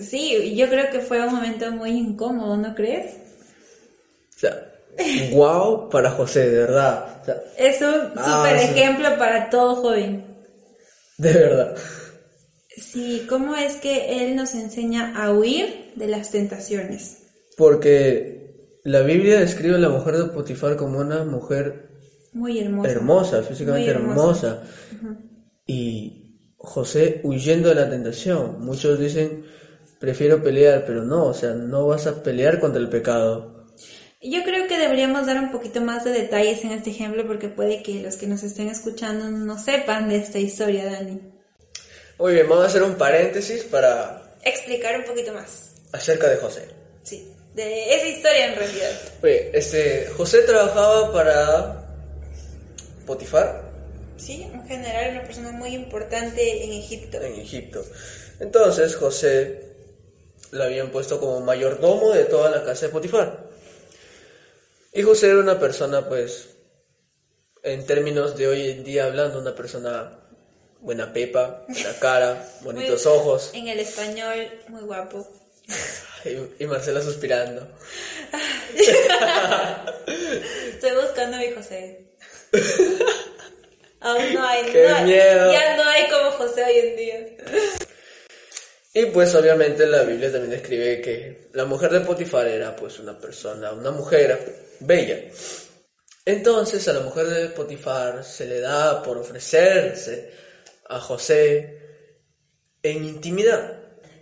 [0.00, 3.14] Sí, yo creo que fue un momento muy incómodo, ¿no crees?
[4.36, 4.72] O sea,
[5.32, 7.22] wow para José, de verdad.
[7.56, 10.24] es un ah, super ejemplo para todo joven.
[11.16, 11.76] De verdad.
[12.76, 17.17] Sí, ¿cómo es que Él nos enseña a huir de las tentaciones?
[17.58, 21.88] Porque la Biblia describe a la mujer de Potifar como una mujer
[22.32, 24.62] muy hermosa, hermosa físicamente hermosa.
[25.66, 28.64] Y José huyendo de la tentación.
[28.64, 29.44] Muchos dicen,
[29.98, 33.66] prefiero pelear, pero no, o sea, no vas a pelear contra el pecado.
[34.22, 37.82] Yo creo que deberíamos dar un poquito más de detalles en este ejemplo porque puede
[37.82, 41.20] que los que nos estén escuchando no sepan de esta historia, Dani.
[42.20, 46.77] Muy bien, vamos a hacer un paréntesis para explicar un poquito más acerca de José.
[47.58, 48.90] De esa historia en realidad.
[49.20, 51.88] Oye, este, José trabajaba para
[53.04, 53.64] Potifar.
[54.16, 57.20] Sí, un general, una persona muy importante en Egipto.
[57.20, 57.84] En Egipto.
[58.38, 59.72] Entonces José
[60.52, 63.48] lo habían puesto como mayordomo de toda la casa de Potifar.
[64.92, 66.50] Y José era una persona, pues,
[67.64, 70.16] en términos de hoy en día hablando, una persona
[70.80, 73.50] buena pepa, buena cara, bonitos ojos.
[73.52, 75.28] En el español, muy guapo.
[76.24, 77.68] y, Marcela suspirando.
[80.70, 82.04] Estoy buscando a mi José.
[84.00, 85.52] Aún no hay, Qué miedo.
[85.52, 87.26] ya no hay como José hoy en día.
[88.94, 93.18] Y pues obviamente la Biblia también describe que la mujer de Potifar era pues una
[93.18, 95.18] persona, una mujer bella.
[96.24, 100.32] Entonces a la mujer de Potifar se le da por ofrecerse
[100.88, 101.78] a José
[102.82, 103.77] en intimidad.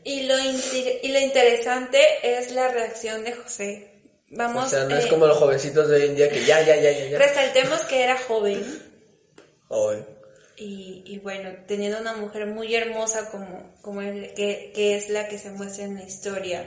[0.09, 3.90] Y lo, y lo interesante es la reacción de José.
[4.31, 6.61] Vamos, o sea, no es eh, como los jovencitos de hoy en día que ya,
[6.62, 7.19] ya, ya, ya, ya.
[7.19, 8.64] resaltemos que era joven
[9.71, 10.05] Ay,
[10.57, 15.27] y, y bueno, teniendo una mujer muy hermosa como, como él, que, que es la
[15.29, 16.64] que se muestra en la historia.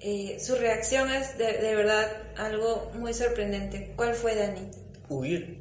[0.00, 3.92] eh, su reacción es de, de verdad algo muy sorprendente.
[3.96, 4.68] ¿Cuál fue Dani?
[5.08, 5.60] huir.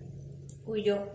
[0.65, 1.07] huyó,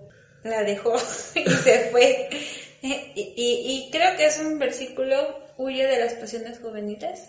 [0.45, 0.95] la dejó
[1.35, 2.29] y se fue.
[2.85, 7.21] Y, y- y creo que es un versículo, huye de las pasiones juveniles.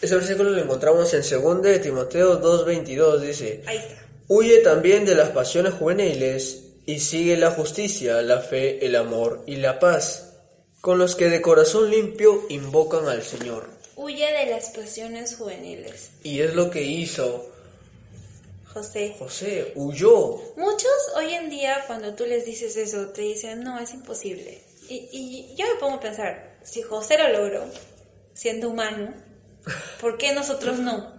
[0.00, 4.04] Ese versículo lo encontramos en 2 de Timoteo 2.22, dice, Ahí está.
[4.26, 9.56] Huye también de las pasiones juveniles y sigue la justicia, la fe, el amor y
[9.56, 10.32] la paz,
[10.80, 13.68] con los que de corazón limpio invocan al Señor.
[13.96, 16.10] Huye de las pasiones juveniles.
[16.22, 17.50] Y es lo que hizo
[18.72, 19.14] José.
[19.18, 20.40] José, huyó.
[20.56, 24.62] Muchos hoy en día cuando tú les dices eso te dicen, no, es imposible.
[24.88, 27.64] Y, y yo me pongo a pensar, si José lo logró,
[28.32, 29.14] siendo humano,
[30.00, 31.14] ¿por qué nosotros no?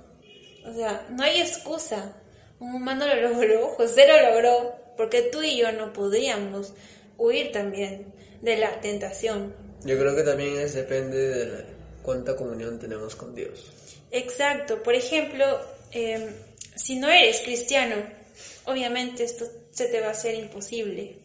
[0.66, 2.14] O sea, no hay excusa.
[2.60, 6.74] Un humano lo logró, José lo logró, porque tú y yo no podríamos
[7.18, 9.54] huir también de la tentación.
[9.84, 11.66] Yo creo que también es depende de la-
[12.02, 13.72] cuánta comunión tenemos con Dios.
[14.12, 14.82] Exacto.
[14.82, 15.60] Por ejemplo,
[15.92, 16.30] eh,
[16.76, 17.96] si no eres cristiano,
[18.66, 21.18] obviamente esto se te va a hacer imposible.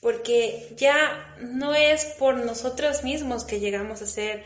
[0.00, 4.44] Porque ya no es por nosotros mismos que llegamos a hacer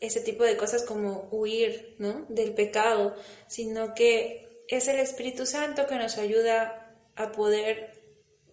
[0.00, 2.26] ese tipo de cosas como huir ¿no?
[2.28, 3.14] del pecado,
[3.46, 7.96] sino que es el Espíritu Santo que nos ayuda a poder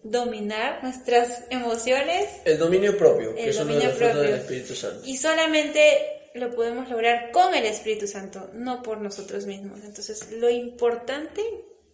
[0.02, 4.30] dominar nuestras emociones El dominio propio, que el es uno de dominio frutos propio.
[4.30, 5.00] del Espíritu Santo.
[5.04, 9.80] Y solamente lo podemos lograr con el Espíritu Santo, no por nosotros mismos.
[9.84, 11.42] Entonces, lo importante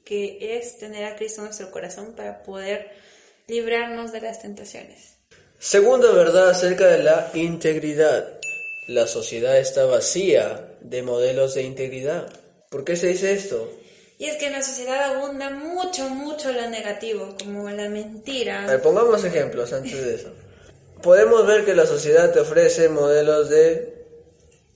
[0.05, 2.91] que es tener a Cristo en nuestro corazón para poder
[3.51, 5.17] librarnos de las tentaciones.
[5.59, 8.39] Segunda verdad acerca de la integridad.
[8.89, 12.29] La sociedad está vacía de modelos de integridad.
[12.71, 13.71] ¿Por qué se dice esto?
[14.19, 17.91] Y es que en la sociedad abunda mucho, mucho lo negativo, como la A ver,
[17.91, 18.81] mentira.
[18.83, 20.29] pongamos ejemplos antes de eso.
[21.03, 24.05] Podemos ver que la sociedad te ofrece modelos de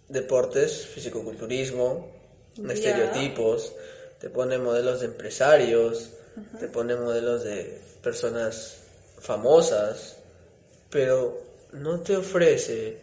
[0.09, 2.11] deportes, fisicoculturismo,
[2.57, 2.73] Ya.
[2.73, 3.73] estereotipos,
[4.21, 6.11] te pone modelos de empresarios,
[6.59, 8.77] te pone modelos de personas
[9.21, 10.19] famosas,
[10.91, 12.99] pero no te ofrece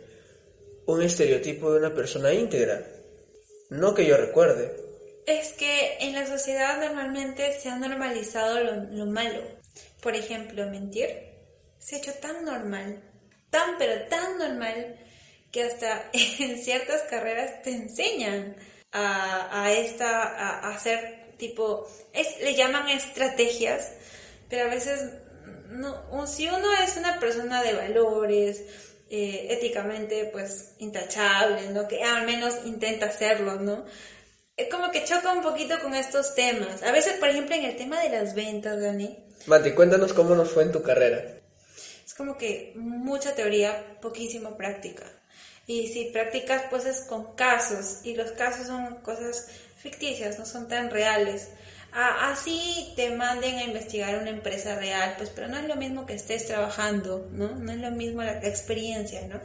[0.85, 2.85] un estereotipo de una persona íntegra.
[3.69, 4.75] No que yo recuerde.
[5.25, 9.41] Es que en la sociedad normalmente se ha normalizado lo, lo malo.
[10.01, 11.09] Por ejemplo, mentir
[11.79, 13.01] se ha hecho tan normal,
[13.49, 14.97] tan pero tan normal,
[15.51, 18.55] que hasta en ciertas carreras te enseñan
[18.93, 23.93] a, esta, a hacer tipo, es, le llaman estrategias,
[24.51, 25.05] pero a veces
[25.69, 28.61] no, si uno es una persona de valores,
[29.09, 31.87] eh, éticamente pues intachable, ¿no?
[31.87, 33.85] Que al menos intenta hacerlo, ¿no?
[34.57, 36.83] Es como que choca un poquito con estos temas.
[36.83, 40.51] A veces, por ejemplo, en el tema de las ventas, Dani, Mati, cuéntanos cómo nos
[40.51, 41.23] fue en tu carrera.
[42.05, 45.05] es como que mucha teoría, poquísimo práctica.
[45.65, 50.67] Y si practicas, pues es con casos, y los casos son cosas ficticias, no son
[50.67, 51.47] tan reales.
[51.93, 56.05] A- así te manden a investigar una empresa real, pues, pero no es lo mismo
[56.05, 57.55] que estés trabajando, ¿no?
[57.55, 59.39] No es lo mismo la experiencia, ¿no?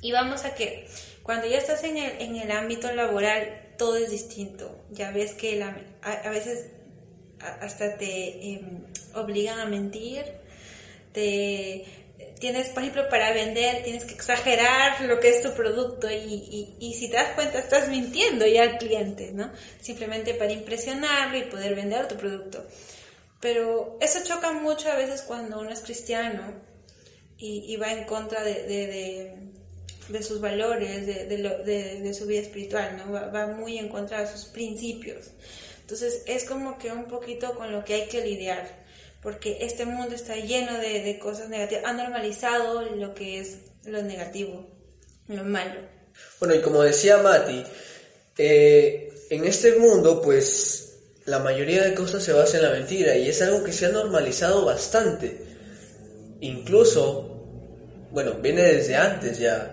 [0.00, 0.86] Y vamos a que
[1.22, 4.78] cuando ya estás en el, en el ámbito laboral, todo es distinto.
[4.90, 6.66] Ya ves que la- a, a veces
[7.60, 8.84] hasta te em,
[9.14, 10.24] obligan a mentir,
[11.12, 11.84] te
[12.42, 16.76] tienes, por ejemplo, para vender tienes que exagerar lo que es tu producto y, y,
[16.80, 19.48] y si te das cuenta estás mintiendo ya al cliente, ¿no?
[19.80, 22.66] Simplemente para impresionarlo y poder vender tu producto.
[23.40, 26.42] Pero eso choca mucho a veces cuando uno es cristiano
[27.38, 29.36] y, y va en contra de, de,
[30.08, 31.06] de, sus valores,
[31.38, 33.12] lo- de su vida espiritual, ¿no?
[33.12, 35.30] Va, va muy en contra de sus principios.
[35.80, 38.81] Entonces es como que un poquito con lo que hay que lidiar,
[39.22, 44.02] porque este mundo está lleno de, de cosas negativas, ha normalizado lo que es lo
[44.02, 44.68] negativo,
[45.28, 45.80] lo malo.
[46.40, 47.64] Bueno, y como decía Mati,
[48.36, 53.28] eh, en este mundo, pues la mayoría de cosas se basa en la mentira y
[53.28, 55.40] es algo que se ha normalizado bastante.
[56.40, 57.46] Incluso,
[58.10, 59.72] bueno, viene desde antes ya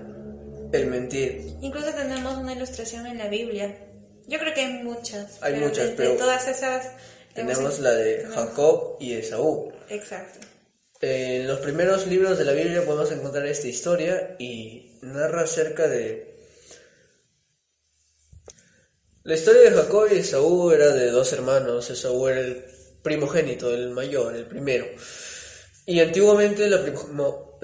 [0.72, 1.56] el mentir.
[1.62, 3.76] Incluso tenemos una ilustración en la Biblia.
[4.28, 5.42] Yo creo que hay muchas.
[5.42, 6.92] Hay pero muchas, de, de pero todas esas...
[7.47, 9.71] Tenemos la de tenemos- Jacob y Esaú.
[9.89, 10.39] Exacto.
[11.02, 16.38] En los primeros libros de la Biblia podemos encontrar esta historia y narra acerca de...
[19.23, 21.89] La historia de Jacob y Esaú era de dos hermanos.
[21.89, 22.65] Esaú era el
[23.04, 24.88] primogénito, el mayor, el primero.
[25.86, 27.60] Y antiguamente la primo-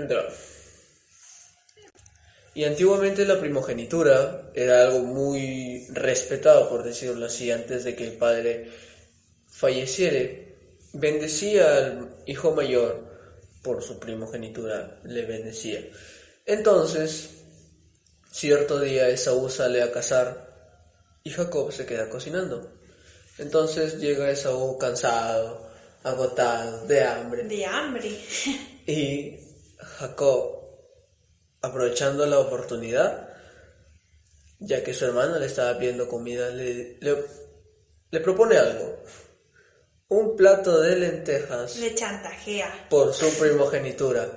[2.53, 8.13] Y antiguamente la primogenitura era algo muy respetado, por decirlo así, antes de que el
[8.13, 8.69] padre
[9.55, 10.43] falleciera.
[10.93, 13.05] Bendecía al hijo mayor
[13.61, 15.81] por su primogenitura, le bendecía.
[16.45, 17.29] Entonces,
[18.31, 20.45] cierto día Esaú sale a cazar
[21.23, 22.71] y Jacob se queda cocinando.
[23.37, 25.69] Entonces llega Esaú cansado,
[26.03, 27.43] agotado, de hambre.
[27.43, 28.11] De hambre.
[28.87, 29.39] Y
[29.79, 30.61] Jacob,
[31.59, 33.29] aprovechando la oportunidad,
[34.59, 39.01] ya que su hermano le estaba pidiendo comida, le, le, propone algo.
[40.07, 41.77] Un plato de lentejas.
[41.77, 42.87] Le chantajea.
[42.89, 44.29] Por su primogenitura.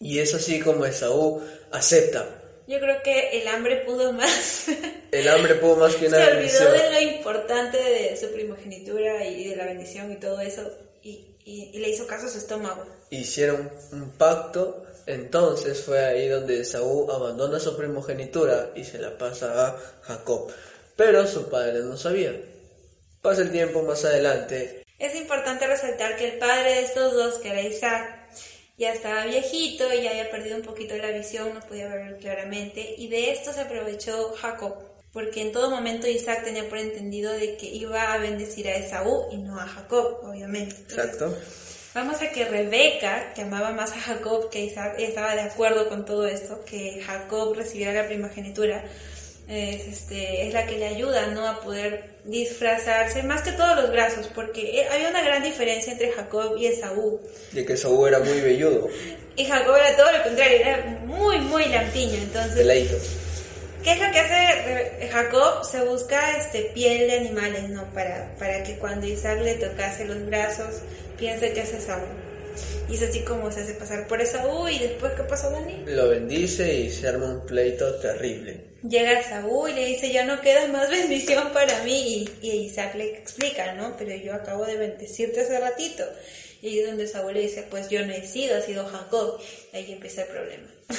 [0.00, 2.26] Y es así como Esaú acepta.
[2.66, 4.66] Yo creo que el hambre pudo más.
[5.12, 9.48] El hambre pudo más que una Se olvidó de lo importante de su primogenitura y
[9.48, 10.68] de la bendición y todo eso.
[11.02, 12.84] Y, y, le hizo caso a su estómago.
[13.10, 14.84] Hicieron un pacto.
[15.06, 20.50] Entonces fue ahí donde Esaú abandona su primogenitura y se la pasa a Jacob.
[20.96, 22.32] Pero su padre no sabía.
[23.26, 24.84] Pasa el tiempo más adelante.
[25.00, 28.28] Es importante resaltar que el padre de estos dos, que era Isaac,
[28.78, 32.94] ya estaba viejito, y ya había perdido un poquito la visión, no podía verlo claramente,
[32.96, 34.76] y de esto se aprovechó Jacob,
[35.12, 39.26] porque en todo momento Isaac tenía por entendido de que iba a bendecir a Esaú
[39.32, 40.76] y no a Jacob, obviamente.
[40.82, 41.36] Exacto.
[41.94, 46.04] Vamos a que Rebeca, que amaba más a Jacob que Isaac, estaba de acuerdo con
[46.04, 48.84] todo esto, que Jacob recibiera la primogenitura,
[49.48, 51.46] es, este, es la que le ayuda ¿no?
[51.46, 56.10] a poder disfrazarse, más que todos los brazos, porque eh, había una gran diferencia entre
[56.12, 57.20] Jacob y Esaú.
[57.52, 58.88] De que Esaú era muy velludo.
[59.36, 62.14] Y Jacob era todo lo contrario, era muy, muy lampiño.
[62.14, 62.66] Entonces,
[63.84, 65.64] ¿qué es lo que hace Jacob?
[65.64, 67.84] Se busca este, piel de animales, ¿no?
[67.92, 70.76] Para, para que cuando Isaac le tocase los brazos,
[71.18, 72.25] piense que es Esaú.
[72.88, 75.84] Y es así como se hace pasar por Esaú y después ¿qué pasó Dani?
[75.86, 78.60] Lo bendice y se arma un pleito terrible.
[78.88, 82.28] Llega Esaú y le dice, ya no queda más bendición para mí.
[82.40, 83.96] Y, Isaac le explica, ¿no?
[83.96, 86.04] Pero yo acabo de bendecirte hace ratito.
[86.62, 89.40] Y ahí es donde Saúl le dice, pues yo no he sido, ha sido Jacob.
[89.72, 90.68] Y ahí empieza el problema.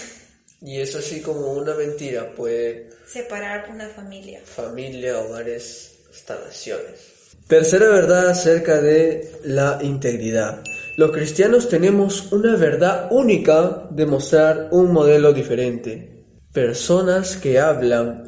[0.60, 2.90] Y eso así como una mentira puede...
[3.06, 4.42] Separar una familia.
[4.44, 6.96] Familia, hogares, hasta naciones.
[7.48, 10.64] Tercera verdad acerca de la integridad.
[10.98, 16.26] Los cristianos tenemos una verdad única de mostrar un modelo diferente.
[16.52, 18.24] Personas que hablan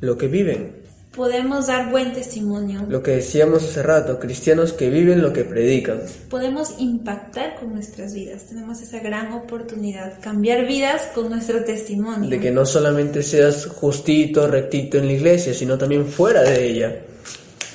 [0.00, 0.82] lo que viven.
[1.14, 2.84] Podemos dar buen testimonio.
[2.88, 6.00] Lo que decíamos hace rato, cristianos que viven lo que predican.
[6.28, 8.46] Podemos impactar con nuestras vidas.
[8.48, 12.28] Tenemos esa gran oportunidad, cambiar vidas con nuestro testimonio.
[12.28, 17.04] De que no solamente seas justito, rectito en la iglesia, sino también fuera de ella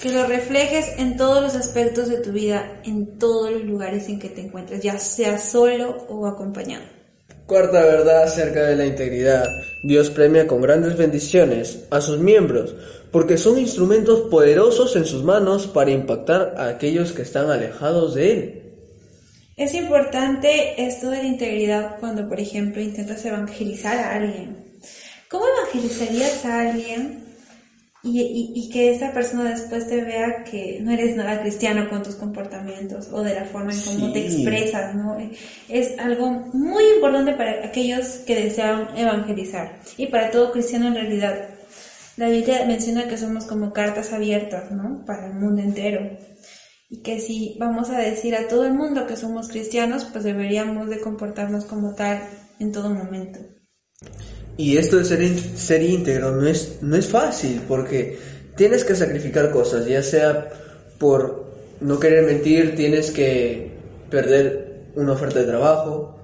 [0.02, 4.20] que lo reflejes en todos los aspectos de tu vida, en todos los lugares en
[4.20, 6.84] que te encuentres, ya sea solo o acompañado.
[7.46, 9.46] Cuarta verdad acerca de la integridad.
[9.84, 12.76] Dios premia con grandes bendiciones a sus miembros,
[13.12, 18.32] porque son instrumentos poderosos en sus manos para impactar a aquellos que están alejados de
[18.32, 18.62] Él.
[19.58, 24.58] Es importante esto de la integridad cuando, por ejemplo, intentas evangelizar a alguien.
[25.30, 27.24] ¿Cómo evangelizarías a alguien
[28.08, 32.14] y, y, que esta persona después te vea que no eres nada cristiano con tus
[32.14, 35.18] comportamientos o de la forma en cómo te expresas, ¿no?
[35.68, 41.50] Es algo muy importante para aquellos que desean evangelizar y para todo cristiano en realidad.
[42.18, 45.04] La Biblia menciona que somos como cartas abiertas, ¿no?
[45.04, 46.08] Para el mundo entero.
[46.90, 50.90] Y que si vamos a decir a todo el mundo que somos cristianos, pues deberíamos
[50.90, 52.22] de comportarnos como tal
[52.60, 53.40] en todo momento.
[54.58, 58.18] Y esto de ser, ser íntegro no es, no es fácil porque
[58.56, 60.50] tienes que sacrificar cosas, ya sea
[60.98, 61.46] por
[61.82, 63.72] no querer mentir, tienes que
[64.10, 66.16] perder una oferta de trabajo,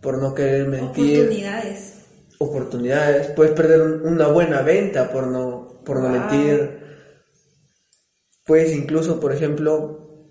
[0.00, 1.20] por no querer mentir.
[1.20, 1.94] Oportunidades.
[2.38, 3.26] Oportunidades.
[3.28, 6.78] Puedes perder una buena venta por no, por no mentir.
[8.44, 10.30] Puedes incluso, por ejemplo,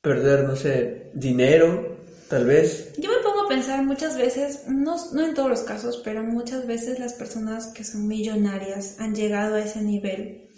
[0.00, 1.96] perder, no sé, dinero,
[2.28, 2.92] tal vez.
[2.98, 3.21] Yo me
[3.54, 7.84] pensar muchas veces, no, no en todos los casos, pero muchas veces las personas que
[7.84, 10.48] son millonarias han llegado a ese nivel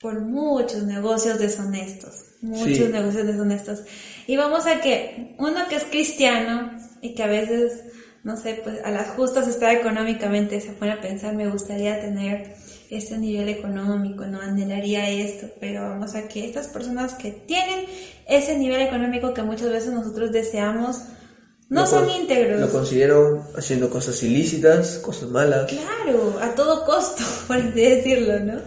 [0.00, 3.84] por muchos negocios deshonestos, muchos negocios deshonestos.
[4.26, 7.84] Y vamos a que uno que es cristiano y que a veces,
[8.24, 12.54] no sé, pues a las justas está económicamente, se pone a pensar, me gustaría tener
[12.90, 17.86] este nivel económico, no anhelaría esto, pero vamos a que estas personas que tienen
[18.28, 21.02] ese nivel económico que muchas veces nosotros deseamos,
[21.72, 22.60] no son íntegros.
[22.60, 25.72] Lo considero haciendo cosas ilícitas, cosas malas.
[25.72, 28.60] Claro, a todo costo, por así decirlo, ¿no?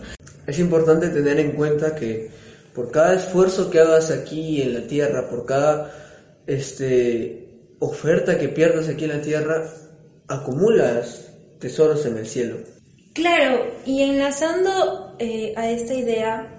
[0.48, 2.32] Es importante tener en cuenta que
[2.74, 5.94] por cada esfuerzo que hagas aquí en la tierra, por cada
[6.48, 7.48] este,
[7.80, 9.70] oferta que pierdas aquí en la tierra,
[10.28, 11.28] acumulas
[11.60, 12.58] tesoros en el cielo.
[13.14, 16.58] Claro, y enlazando eh, a esta idea,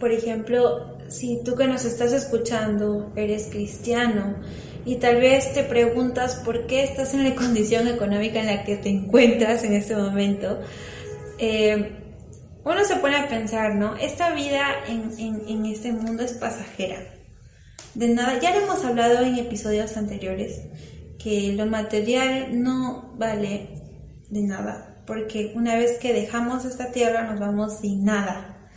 [0.00, 4.36] por ejemplo, si tú que nos estás escuchando eres cristiano
[4.84, 8.76] y tal vez te preguntas por qué estás en la condición económica en la que
[8.76, 10.60] te encuentras en este momento,
[11.38, 11.98] eh,
[12.64, 13.96] uno se pone a pensar, ¿no?
[13.96, 16.98] Esta vida en, en este mundo es pasajera.
[17.94, 20.62] De nada, ya lo hemos hablado en episodios anteriores,
[21.18, 23.68] que lo material no vale
[24.30, 28.70] de nada, porque una vez que dejamos esta tierra nos vamos sin nada.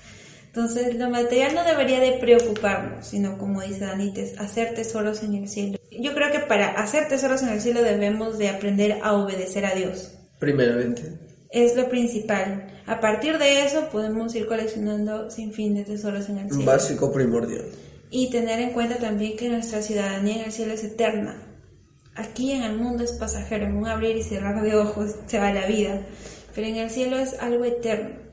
[0.47, 5.49] Entonces, lo material no debería de preocuparnos, sino como dice Danites, hacer tesoros en el
[5.49, 5.77] cielo.
[5.99, 9.75] Yo creo que para hacer tesoros en el cielo debemos de aprender a obedecer a
[9.75, 10.13] Dios.
[10.39, 11.17] Primeramente.
[11.49, 12.67] Es lo principal.
[12.85, 16.65] A partir de eso podemos ir coleccionando sin fin de tesoros en el cielo.
[16.65, 17.65] Básico primordial.
[18.09, 21.41] Y tener en cuenta también que nuestra ciudadanía en el cielo es eterna.
[22.15, 25.51] Aquí en el mundo es pasajero, en un abrir y cerrar de ojos se va
[25.51, 26.01] la vida,
[26.53, 28.25] pero en el cielo es algo eterno.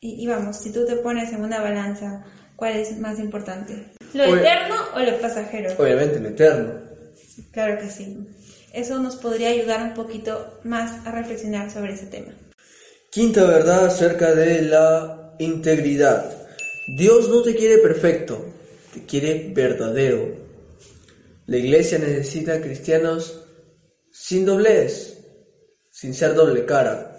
[0.00, 2.24] Y, vamos, si tú te pones en una balanza,
[2.56, 3.92] ¿cuál es más importante?
[4.14, 5.72] ¿Lo eterno o lo pasajero?
[5.78, 6.74] Obviamente lo eterno.
[7.50, 8.26] Claro que sí.
[8.72, 12.32] Eso nos podría ayudar un poquito más a reflexionar sobre ese tema.
[13.10, 16.32] Quinta verdad acerca de la integridad.
[16.96, 18.44] Dios no te quiere perfecto,
[18.94, 20.34] te quiere verdadero.
[21.46, 23.42] La iglesia necesita cristianos
[24.10, 25.18] sin doblez,
[25.90, 27.11] sin ser doble cara.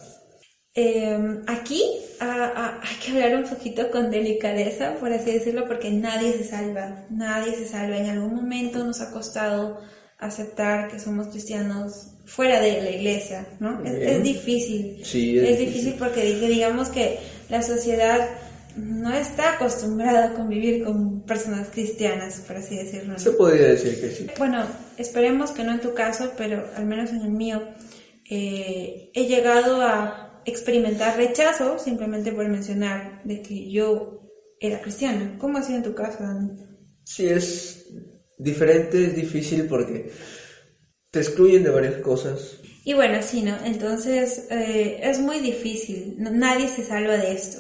[0.76, 1.84] Em, aquí
[2.20, 7.54] hay que hablar un poquito con delicadeza, por así decirlo, porque nadie se salva, nadie
[7.54, 7.98] se salva.
[7.98, 9.80] En algún momento nos ha costado
[10.18, 13.84] aceptar que somos cristianos fuera de la iglesia, ¿no?
[13.86, 15.02] Es, difícil.
[15.04, 15.96] Sí, es, difícil.
[16.00, 17.20] porque digamos que
[17.50, 18.30] la sociedad
[18.76, 23.20] no está acostumbrada a convivir con personas cristianas, por así decirlo.
[23.20, 24.28] Se podría decir que sí.
[24.40, 24.66] Bueno,
[24.98, 27.62] esperemos que no en tu caso, pero al menos en el mío,
[28.28, 34.22] eh, he llegado a experimentar rechazo simplemente por mencionar de que yo
[34.60, 35.36] era cristiana.
[35.40, 36.52] ¿Cómo ha sido en tu caso, Dani?
[37.04, 37.86] Sí, es
[38.38, 40.12] diferente, es difícil porque
[41.12, 42.58] te excluyen de varias cosas.
[42.86, 43.56] Y bueno, sí, ¿no?
[43.64, 47.60] Entonces eh, es muy difícil, nadie se salva de esto.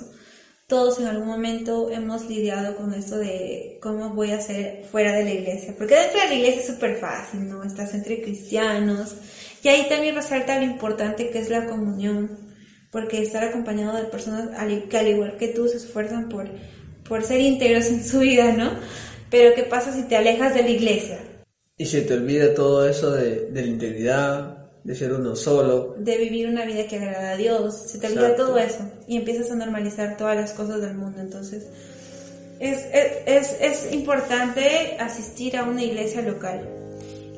[0.67, 5.23] Todos en algún momento hemos lidiado con esto de cómo voy a ser fuera de
[5.23, 5.75] la iglesia.
[5.77, 7.63] Porque dentro de la iglesia es súper fácil, ¿no?
[7.63, 9.15] Estás entre cristianos.
[9.61, 12.52] Y ahí también resalta lo importante que es la comunión
[12.93, 14.49] porque estar acompañado de personas
[14.87, 16.45] que al igual que tú se esfuerzan por,
[17.09, 18.69] por ser íntegros en su vida, ¿no?
[19.31, 21.17] Pero ¿qué pasa si te alejas de la iglesia?
[21.75, 25.95] Y se te olvida todo eso de, la integridad, de ser uno solo.
[25.97, 29.49] De vivir una vida que agrada a Dios, se te olvida todo eso y empiezas
[29.49, 31.19] a normalizar todas las cosas del mundo.
[31.19, 31.63] Entonces,
[32.59, 32.85] es,
[33.25, 36.61] es, es importante asistir a una iglesia local.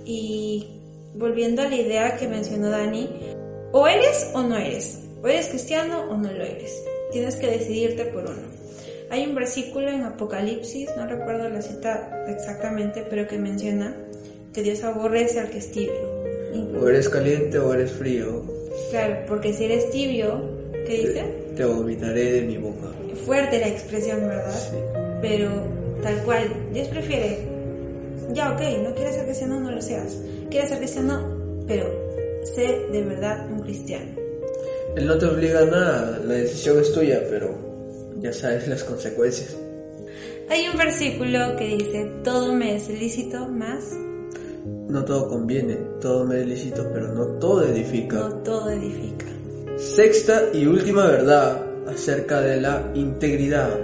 [0.04, 0.82] Y
[1.16, 3.10] volviendo a la idea que mencionó Dani,
[3.72, 5.05] o eres o no eres.
[5.26, 6.84] O eres cristiano o no lo eres.
[7.12, 8.46] Tienes que decidirte por uno.
[9.10, 13.96] Hay un versículo en Apocalipsis, no recuerdo la cita exactamente, pero que menciona
[14.54, 16.16] que Dios aborrece al que es tibio.
[16.80, 18.44] O eres caliente o eres frío.
[18.92, 20.44] Claro, porque si eres tibio,
[20.86, 21.24] ¿qué dice?
[21.56, 22.92] Te, vomitaré de mi boca.
[23.26, 24.54] Fuerte la expresión, ¿verdad?
[24.54, 24.78] Sí.
[25.24, 25.50] Pero
[26.04, 27.40] tal cual, Dios prefiere,
[28.32, 30.20] ya ok, no quieres ser cristiano, no lo seas.
[30.52, 31.90] Quieres ser cristiano, pero
[32.44, 34.15] sé de verdad un cristiano.
[34.96, 37.54] Él no te obliga a nada, la decisión es tuya, pero
[38.22, 39.56] ya sabes las consecuencias.
[40.50, 43.84] Hay un versículo que dice, todo me es lícito, más...
[44.88, 48.18] No todo conviene, todo me es lícito, pero no todo edifica.
[48.18, 49.26] No todo edifica.
[49.78, 53.78] Sexta y última verdad acerca de la integridad.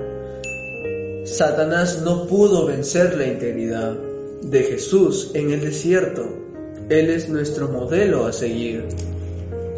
[1.26, 3.98] Satanás no pudo vencer la integridad
[4.44, 6.24] de Jesús en el desierto.
[6.90, 8.86] Él es nuestro modelo a seguir.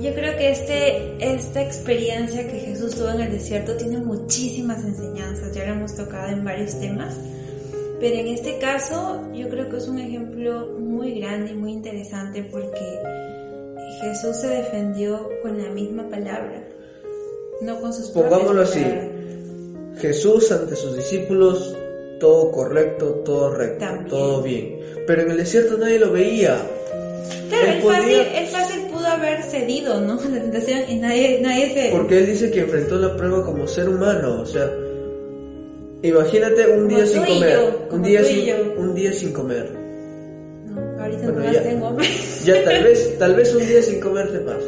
[0.03, 5.55] Yo creo que este, esta experiencia que Jesús tuvo en el desierto tiene muchísimas enseñanzas,
[5.55, 7.15] ya lo hemos tocado en varios temas,
[8.01, 12.43] pero en este caso yo creo que es un ejemplo muy grande y muy interesante
[12.51, 12.99] porque
[14.01, 16.67] Jesús se defendió con la misma palabra,
[17.61, 18.83] no con sus Pongámoslo así,
[20.01, 21.73] Jesús ante sus discípulos,
[22.19, 26.61] todo correcto, todo recto, todo bien, pero en el desierto nadie lo veía.
[27.47, 30.15] Claro, él, fácil, él fácil haber cedido, ¿no?
[30.29, 31.89] La tentación y nadie, nadie se...
[31.91, 34.69] Porque él dice que enfrentó la prueba como ser humano, o sea,
[36.01, 37.59] imagínate un día sin comer,
[37.91, 39.69] un día sin, un día sin comer.
[40.67, 41.97] No, ahorita no ya, tengo
[42.45, 44.67] Ya tal vez, tal vez un día sin comer te pasa.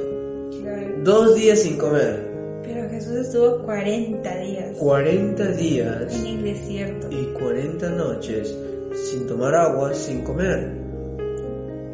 [1.03, 2.19] Dos días sin comer.
[2.63, 4.77] Pero Jesús estuvo 40 días.
[4.79, 6.15] 40 días.
[6.15, 7.07] En el desierto.
[7.11, 8.55] Y 40 noches
[8.95, 10.71] sin tomar agua, sin comer.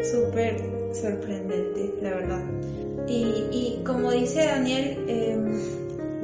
[0.02, 2.42] Súper sorprendente, la verdad.
[3.08, 5.60] Y, como dice Daniel, em,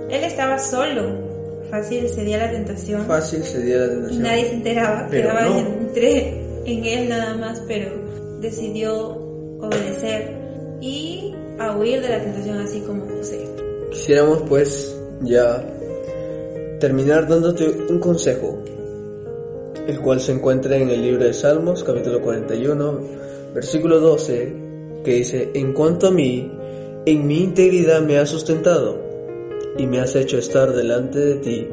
[0.09, 1.27] él estaba solo.
[1.69, 3.05] Fácil cedía la tentación.
[3.05, 4.19] Fácil cedía la tentación.
[4.19, 5.07] Y nadie se enteraba.
[5.09, 5.57] Pero quedaba no.
[5.57, 7.89] entre en él nada más, pero
[8.39, 9.17] decidió
[9.59, 10.33] obedecer
[10.79, 13.39] y a huir de la tentación así como José.
[13.91, 15.63] Quisiéramos pues ya
[16.79, 18.63] terminar dándote un consejo,
[19.87, 22.99] el cual se encuentra en el libro de Salmos, capítulo 41,
[23.53, 24.53] versículo 12,
[25.03, 26.51] que dice, en cuanto a mí,
[27.05, 28.99] en mi integridad me has sustentado
[29.77, 31.67] y me has hecho estar delante de ti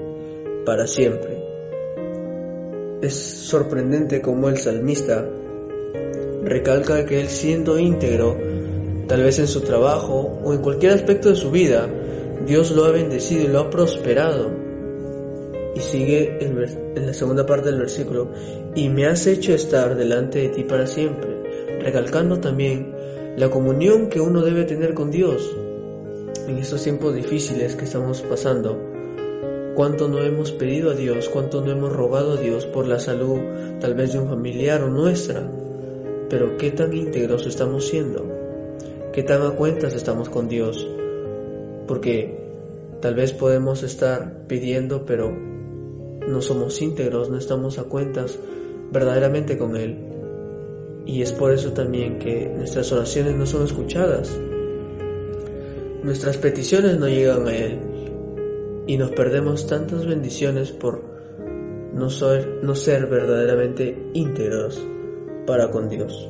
[0.65, 1.43] para siempre.
[3.03, 5.29] Es sorprendente como el salmista
[6.45, 8.37] recalca que él siendo íntegro,
[9.09, 11.89] tal vez en su trabajo o en cualquier aspecto de su vida,
[12.47, 14.51] Dios lo ha bendecido y lo ha prosperado.
[15.75, 18.29] Y sigue en, la segunda parte del versículo,
[18.75, 21.34] y me has hecho estar delante de ti para siempre,
[21.85, 22.95] recalcando también
[23.37, 25.55] la comunión que uno debe tener con Dios
[26.49, 28.81] en estos tiempos difíciles que estamos pasando.
[29.75, 33.39] Cuánto no hemos pedido a Dios, cuánto no hemos rogado a Dios por la salud
[33.81, 35.43] tal vez de un familiar o nuestra.
[36.31, 38.27] Pero qué tan íntegros estamos siendo,
[39.13, 40.89] qué tan a cuentas estamos con Dios.
[41.87, 42.39] Porque
[43.03, 45.31] tal vez podemos estar pidiendo, pero
[46.27, 48.39] no somos íntegros, no estamos a cuentas
[48.91, 50.04] verdaderamente con Él.
[51.07, 54.37] Y es por eso también que nuestras oraciones no son escuchadas.
[56.03, 57.79] Nuestras peticiones no llegan a Él.
[58.87, 61.03] Y nos perdemos tantas bendiciones por
[61.95, 64.83] no ser, verdaderamente íntegros
[65.47, 66.29] para con Dios.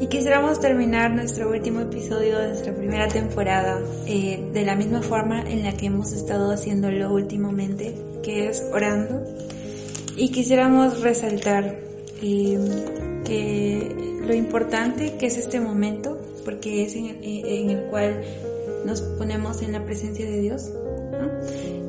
[0.00, 5.42] Y quisiéramos terminar nuestro último episodio de nuestra primera temporada eh, de la misma forma
[5.48, 9.22] en la que hemos estado haciéndolo últimamente, que es orando.
[10.16, 11.91] Y quisiéramos resaltar
[12.22, 18.22] que lo importante que es este momento, porque es en el, cual
[18.86, 20.70] nos ponemos en la presencia de Dios.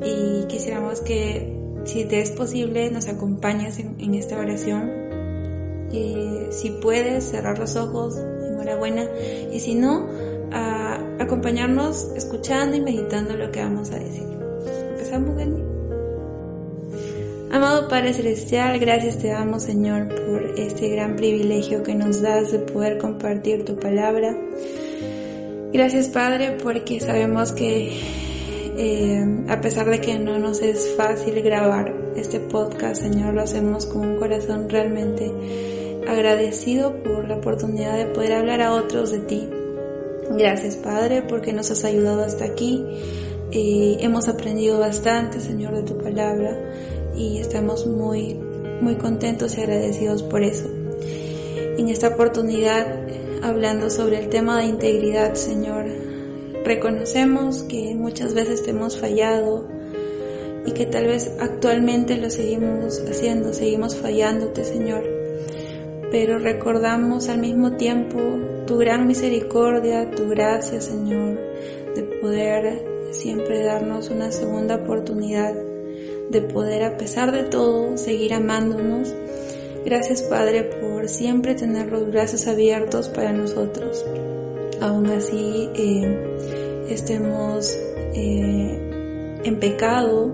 [0.03, 1.55] Y quisiéramos que,
[1.85, 4.89] si te es posible, nos acompañes en, esta oración
[5.91, 9.05] eh, si puedes cerrar los ojos, enhorabuena.
[9.51, 10.07] Y si no,
[11.19, 14.27] acompañarnos escuchando y meditando lo que vamos a decir.
[14.91, 15.72] ¿Empezamos, Dani?
[17.53, 22.57] Amado Padre Celestial, gracias te damos, Señor, por este gran privilegio que nos das de
[22.57, 24.35] poder compartir tu palabra.
[25.71, 27.91] Gracias, Padre, porque sabemos que
[28.75, 33.85] eh, a pesar de que no nos es fácil grabar este podcast, Señor, lo hacemos
[33.85, 35.31] con un corazón realmente
[36.07, 39.47] agradecido por la oportunidad de poder hablar a otros de ti.
[40.31, 42.83] Gracias Padre porque nos has ayudado hasta aquí.
[43.51, 46.57] Eh, hemos aprendido bastante Señor de tu palabra
[47.15, 48.39] y estamos muy
[48.81, 50.69] muy contentos y agradecidos por eso.
[51.77, 52.85] En esta oportunidad
[53.41, 55.85] hablando sobre el tema de integridad Señor,
[56.63, 59.67] reconocemos que muchas veces te hemos fallado
[60.65, 65.23] y que tal vez actualmente lo seguimos haciendo, seguimos fallándote Señor
[66.13, 68.19] pero recordamos al mismo tiempo
[68.67, 71.39] tu gran misericordia, tu gracia, Señor,
[71.95, 75.55] de poder siempre darnos una segunda oportunidad,
[76.29, 79.13] de poder a pesar de todo seguir amándonos.
[79.85, 84.05] Gracias Padre por siempre tener los brazos abiertos para nosotros.
[84.81, 87.77] Aún así eh, estemos
[88.13, 90.31] eh, en pecado,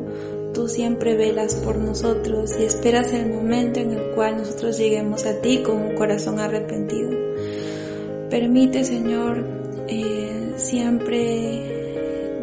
[0.53, 5.41] tú siempre velas por nosotros y esperas el momento en el cual nosotros lleguemos a
[5.41, 7.11] ti con un corazón arrepentido.
[8.29, 9.43] Permite, Señor,
[9.87, 11.68] eh, siempre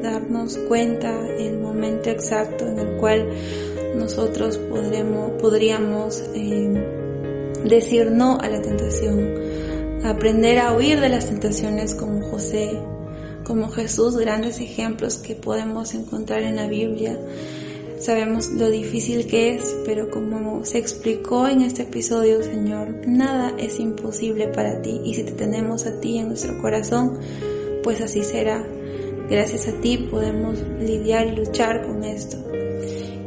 [0.03, 3.29] darnos cuenta el momento exacto en el cual
[3.97, 9.35] nosotros podremos, podríamos eh, decir no a la tentación,
[10.05, 12.79] aprender a huir de las tentaciones como José,
[13.45, 17.19] como Jesús, grandes ejemplos que podemos encontrar en la Biblia
[17.99, 23.81] Sabemos lo difícil que es, pero como se explicó en este episodio, Señor, nada es
[23.81, 25.01] imposible para ti.
[25.03, 27.19] Y si te tenemos a ti en nuestro corazón,
[27.83, 28.63] pues así será.
[29.29, 32.39] Gracias a ti podemos lidiar y luchar con esto.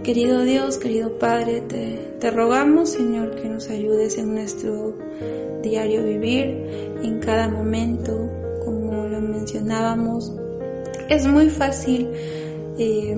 [0.04, 4.96] Querido Dios, querido Padre, te, te rogamos, Señor, que nos ayudes en nuestro
[5.62, 8.18] diario vivir, en cada momento,
[8.66, 10.34] como lo mencionábamos.
[11.10, 12.10] Es muy fácil.
[12.78, 13.16] Eh,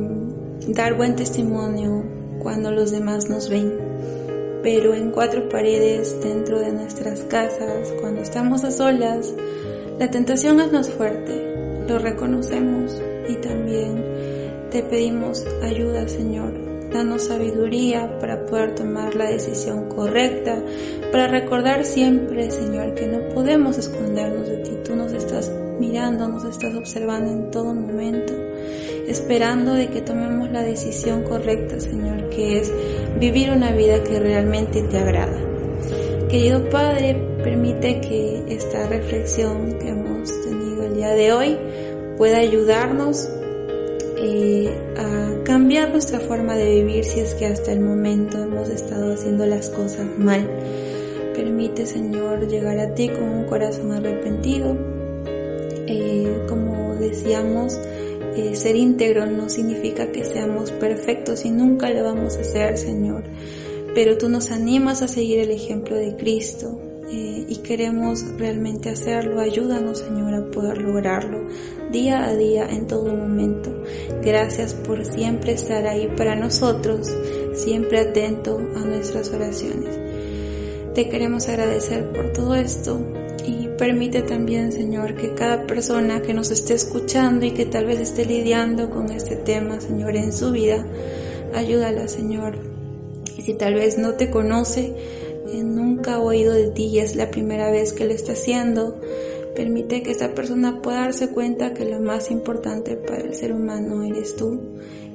[0.67, 2.03] dar buen testimonio
[2.39, 3.73] cuando los demás nos ven.
[4.63, 9.33] Pero en cuatro paredes dentro de nuestras casas, cuando estamos a solas,
[9.99, 11.50] la tentación es más fuerte.
[11.87, 14.03] Lo reconocemos y también
[14.71, 16.53] te pedimos ayuda, Señor,
[16.91, 20.61] danos sabiduría para poder tomar la decisión correcta,
[21.11, 24.71] para recordar siempre, Señor, que no podemos escondernos de ti.
[24.85, 28.33] Tú nos estás mirando, nos estás observando en todo momento,
[29.07, 32.71] esperando de que tomemos la decisión correcta, Señor, que es
[33.19, 35.37] vivir una vida que realmente te agrada.
[36.29, 40.10] Querido Padre, permite que esta reflexión que hemos
[41.09, 41.57] de hoy
[42.17, 43.29] pueda ayudarnos
[44.17, 49.13] eh, a cambiar nuestra forma de vivir si es que hasta el momento hemos estado
[49.13, 50.47] haciendo las cosas mal.
[51.33, 54.77] Permite, Señor, llegar a ti con un corazón arrepentido.
[55.87, 57.79] Eh, como decíamos,
[58.35, 63.23] eh, ser íntegro no significa que seamos perfectos y nunca lo vamos a hacer, Señor.
[63.93, 66.79] Pero tú nos animas a seguir el ejemplo de Cristo,
[67.11, 71.41] y queremos realmente hacerlo, ayúdanos Señor a poder lograrlo
[71.91, 73.71] día a día en todo momento.
[74.23, 77.09] Gracias por siempre estar ahí para nosotros,
[77.53, 79.99] siempre atento a nuestras oraciones.
[80.93, 82.99] Te queremos agradecer por todo esto
[83.45, 87.99] y permite también, Señor, que cada persona que nos esté escuchando y que tal vez
[87.99, 90.85] esté lidiando con este tema, Señor, en su vida,
[91.55, 92.55] ayúdala, Señor.
[93.37, 94.93] Y si tal vez no te conoce,
[95.57, 98.99] nunca ha oído de ti y es la primera vez que lo está haciendo,
[99.55, 104.03] permite que esa persona pueda darse cuenta que lo más importante para el ser humano
[104.03, 104.61] eres tú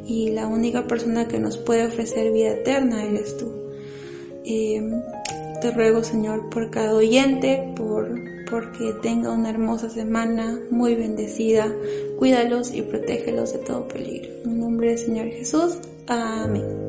[0.07, 3.53] y la única persona que nos puede ofrecer vida eterna eres tú.
[4.45, 4.83] Eh,
[5.61, 8.15] te ruego Señor por cada oyente, por
[8.49, 11.73] porque tenga una hermosa semana, muy bendecida.
[12.19, 14.31] Cuídalos y protégelos de todo peligro.
[14.45, 15.79] En nombre del Señor Jesús.
[16.07, 16.86] Amén.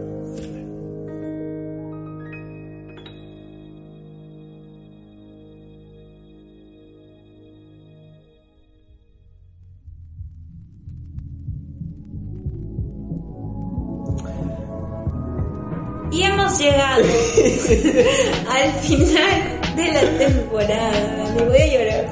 [16.68, 17.03] Llegado
[18.49, 21.34] al final de la temporada.
[21.36, 22.05] Me voy a llorar.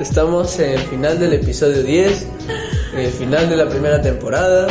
[0.00, 2.26] Estamos en el final del episodio 10,
[2.94, 4.68] en el final de la primera temporada.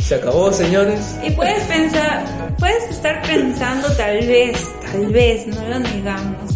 [0.00, 1.16] Se acabó, señores.
[1.24, 2.24] Y puedes pensar,
[2.58, 6.50] puedes estar pensando tal vez, tal vez, no lo negamos,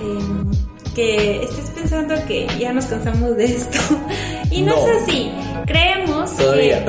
[0.00, 0.50] em,
[0.94, 3.78] que estés pensando que ya nos cansamos de esto.
[4.48, 5.32] Y no, es así.
[5.66, 6.84] Creemos que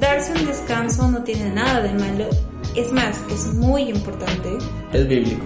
[0.00, 2.51] darse un descanso no tiene nada de malo.
[2.74, 4.48] Es más, es muy importante.
[4.92, 5.44] Es bíblico.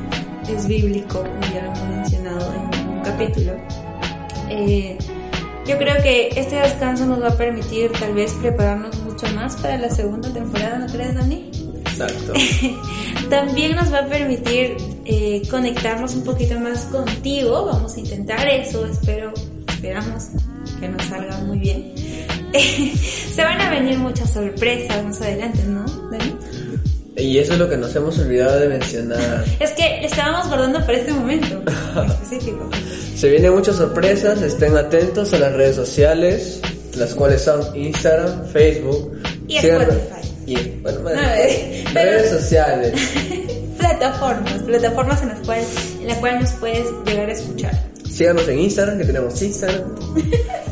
[0.48, 3.52] Es bíblico, como ya lo hemos mencionado en un capítulo.
[4.48, 4.96] Eh,
[5.66, 9.76] yo creo que este descanso nos va a permitir tal vez prepararnos mucho más para
[9.76, 11.50] la segunda temporada, ¿no crees, Dani?
[11.80, 12.32] Exacto.
[13.30, 17.66] También nos va a permitir eh, conectarnos un poquito más contigo.
[17.66, 18.86] Vamos a intentar eso.
[18.86, 19.32] Espero,
[19.68, 20.28] esperamos
[20.78, 21.92] que nos salga muy bien.
[23.34, 25.84] se van a venir muchas sorpresas más adelante, ¿no,
[27.16, 29.44] Y eso es lo que nos hemos olvidado de mencionar.
[29.58, 31.62] Es que estábamos guardando para este momento
[32.06, 32.68] específico.
[33.16, 36.60] Se vienen muchas sorpresas, estén atentos a las redes sociales,
[36.94, 40.34] las cuales son Instagram, Facebook y Spotify.
[40.46, 41.00] Y, bueno,
[41.94, 42.92] redes sociales.
[43.78, 45.66] plataformas, plataformas en las cuales,
[46.00, 47.82] en las cuales nos puedes llegar a escuchar.
[48.10, 49.94] Síganos en Instagram, que tenemos Instagram.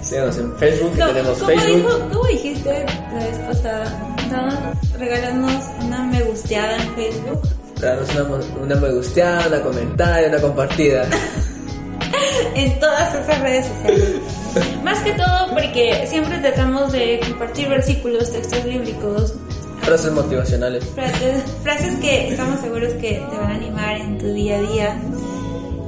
[0.02, 2.10] Síganos en Facebook, que tenemos Facebook.
[2.12, 4.13] ¿Cómo dijiste la vez pasada?
[4.34, 4.98] ¿No?
[4.98, 7.42] Regálanos una me gusteada en Facebook.
[7.76, 11.06] Regálanos una, una me gusteada, una comentario, una compartida.
[12.54, 14.20] en todas esas redes sociales.
[14.82, 19.34] Más que todo porque siempre tratamos de compartir versículos, textos bíblicos.
[19.82, 20.84] Frases motivacionales.
[20.94, 24.96] Frases, frases que estamos seguros que te van a animar en tu día a día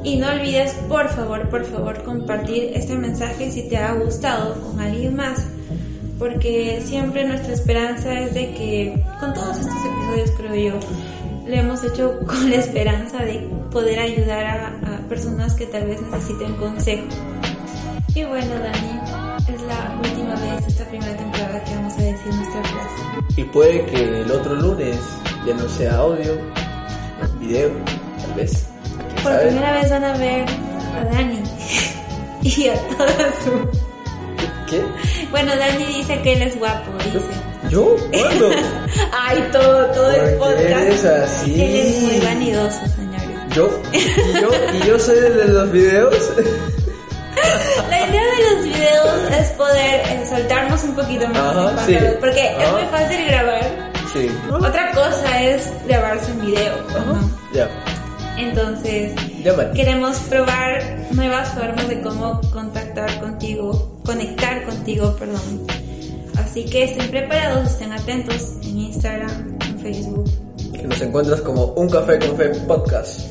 [0.06, 4.78] y no olvides, por favor, por favor, compartir este mensaje si te ha gustado con
[4.78, 5.46] alguien más.
[6.18, 10.80] Porque siempre nuestra esperanza es de que con todos estos episodios, creo yo,
[11.46, 16.54] lo hemos hecho con la esperanza de poder ayudar a, personas que tal vez necesiten
[16.54, 17.06] consejo.
[18.14, 22.34] Y bueno, Dani, es la última vez de esta primera temporada que vamos a decir
[22.34, 23.40] nuestra frase.
[23.40, 24.98] Y puede que el otro lunes
[25.46, 26.32] ya no sea audio,
[27.38, 27.70] video,
[28.20, 28.66] tal vez.
[29.22, 30.46] Por primera vez van a ver
[30.96, 31.42] a Dani
[32.42, 33.86] y a toda su...
[34.68, 34.82] ¿Qué?
[35.36, 37.20] Bueno, Dani dice que él es guapo, dice.
[37.68, 37.94] ¿Yo?
[38.10, 38.50] ¿Cuándo?
[39.12, 40.88] Ay, todo, todo el podcast.
[40.88, 41.62] Es así?
[41.62, 43.54] Él es muy vanidoso, señores.
[43.54, 43.68] ¿Yo?
[43.92, 46.14] ¿Y yo, ¿Y yo soy el de los videos?
[47.90, 51.98] La idea de los videos es poder eh, soltarnos un poquito más Ajá, sí.
[52.18, 53.92] porque es muy fácil grabar.
[54.14, 54.30] Sí.
[54.50, 56.74] Otra cosa es grabarse en video.
[57.52, 57.68] Ya.
[58.38, 59.12] Entonces,
[59.74, 60.82] queremos probar
[61.12, 65.66] nuevas formas de cómo contactar contigo, conectar contigo, perdón.
[66.38, 70.30] Así que estén preparados, estén atentos en Instagram, en Facebook.
[70.72, 73.20] Que nos encuentras como Un Café con Fe Podcast.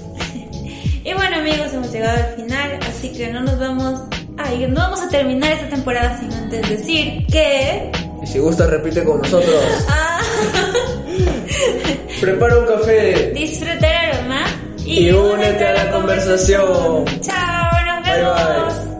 [1.08, 4.02] Y bueno amigos, hemos llegado al final, así que no nos vamos
[4.40, 7.92] a ir, no vamos a terminar esta temporada sin antes decir que...
[8.24, 9.54] Y si gusta, repite con nosotros.
[9.88, 10.20] Ah,
[12.22, 13.32] Prepara un café.
[13.36, 14.46] disfruta el aroma
[14.84, 17.06] Y únete a la conversación.
[17.22, 18.54] Chao, nos Bye, bye.
[18.56, 18.95] vemos.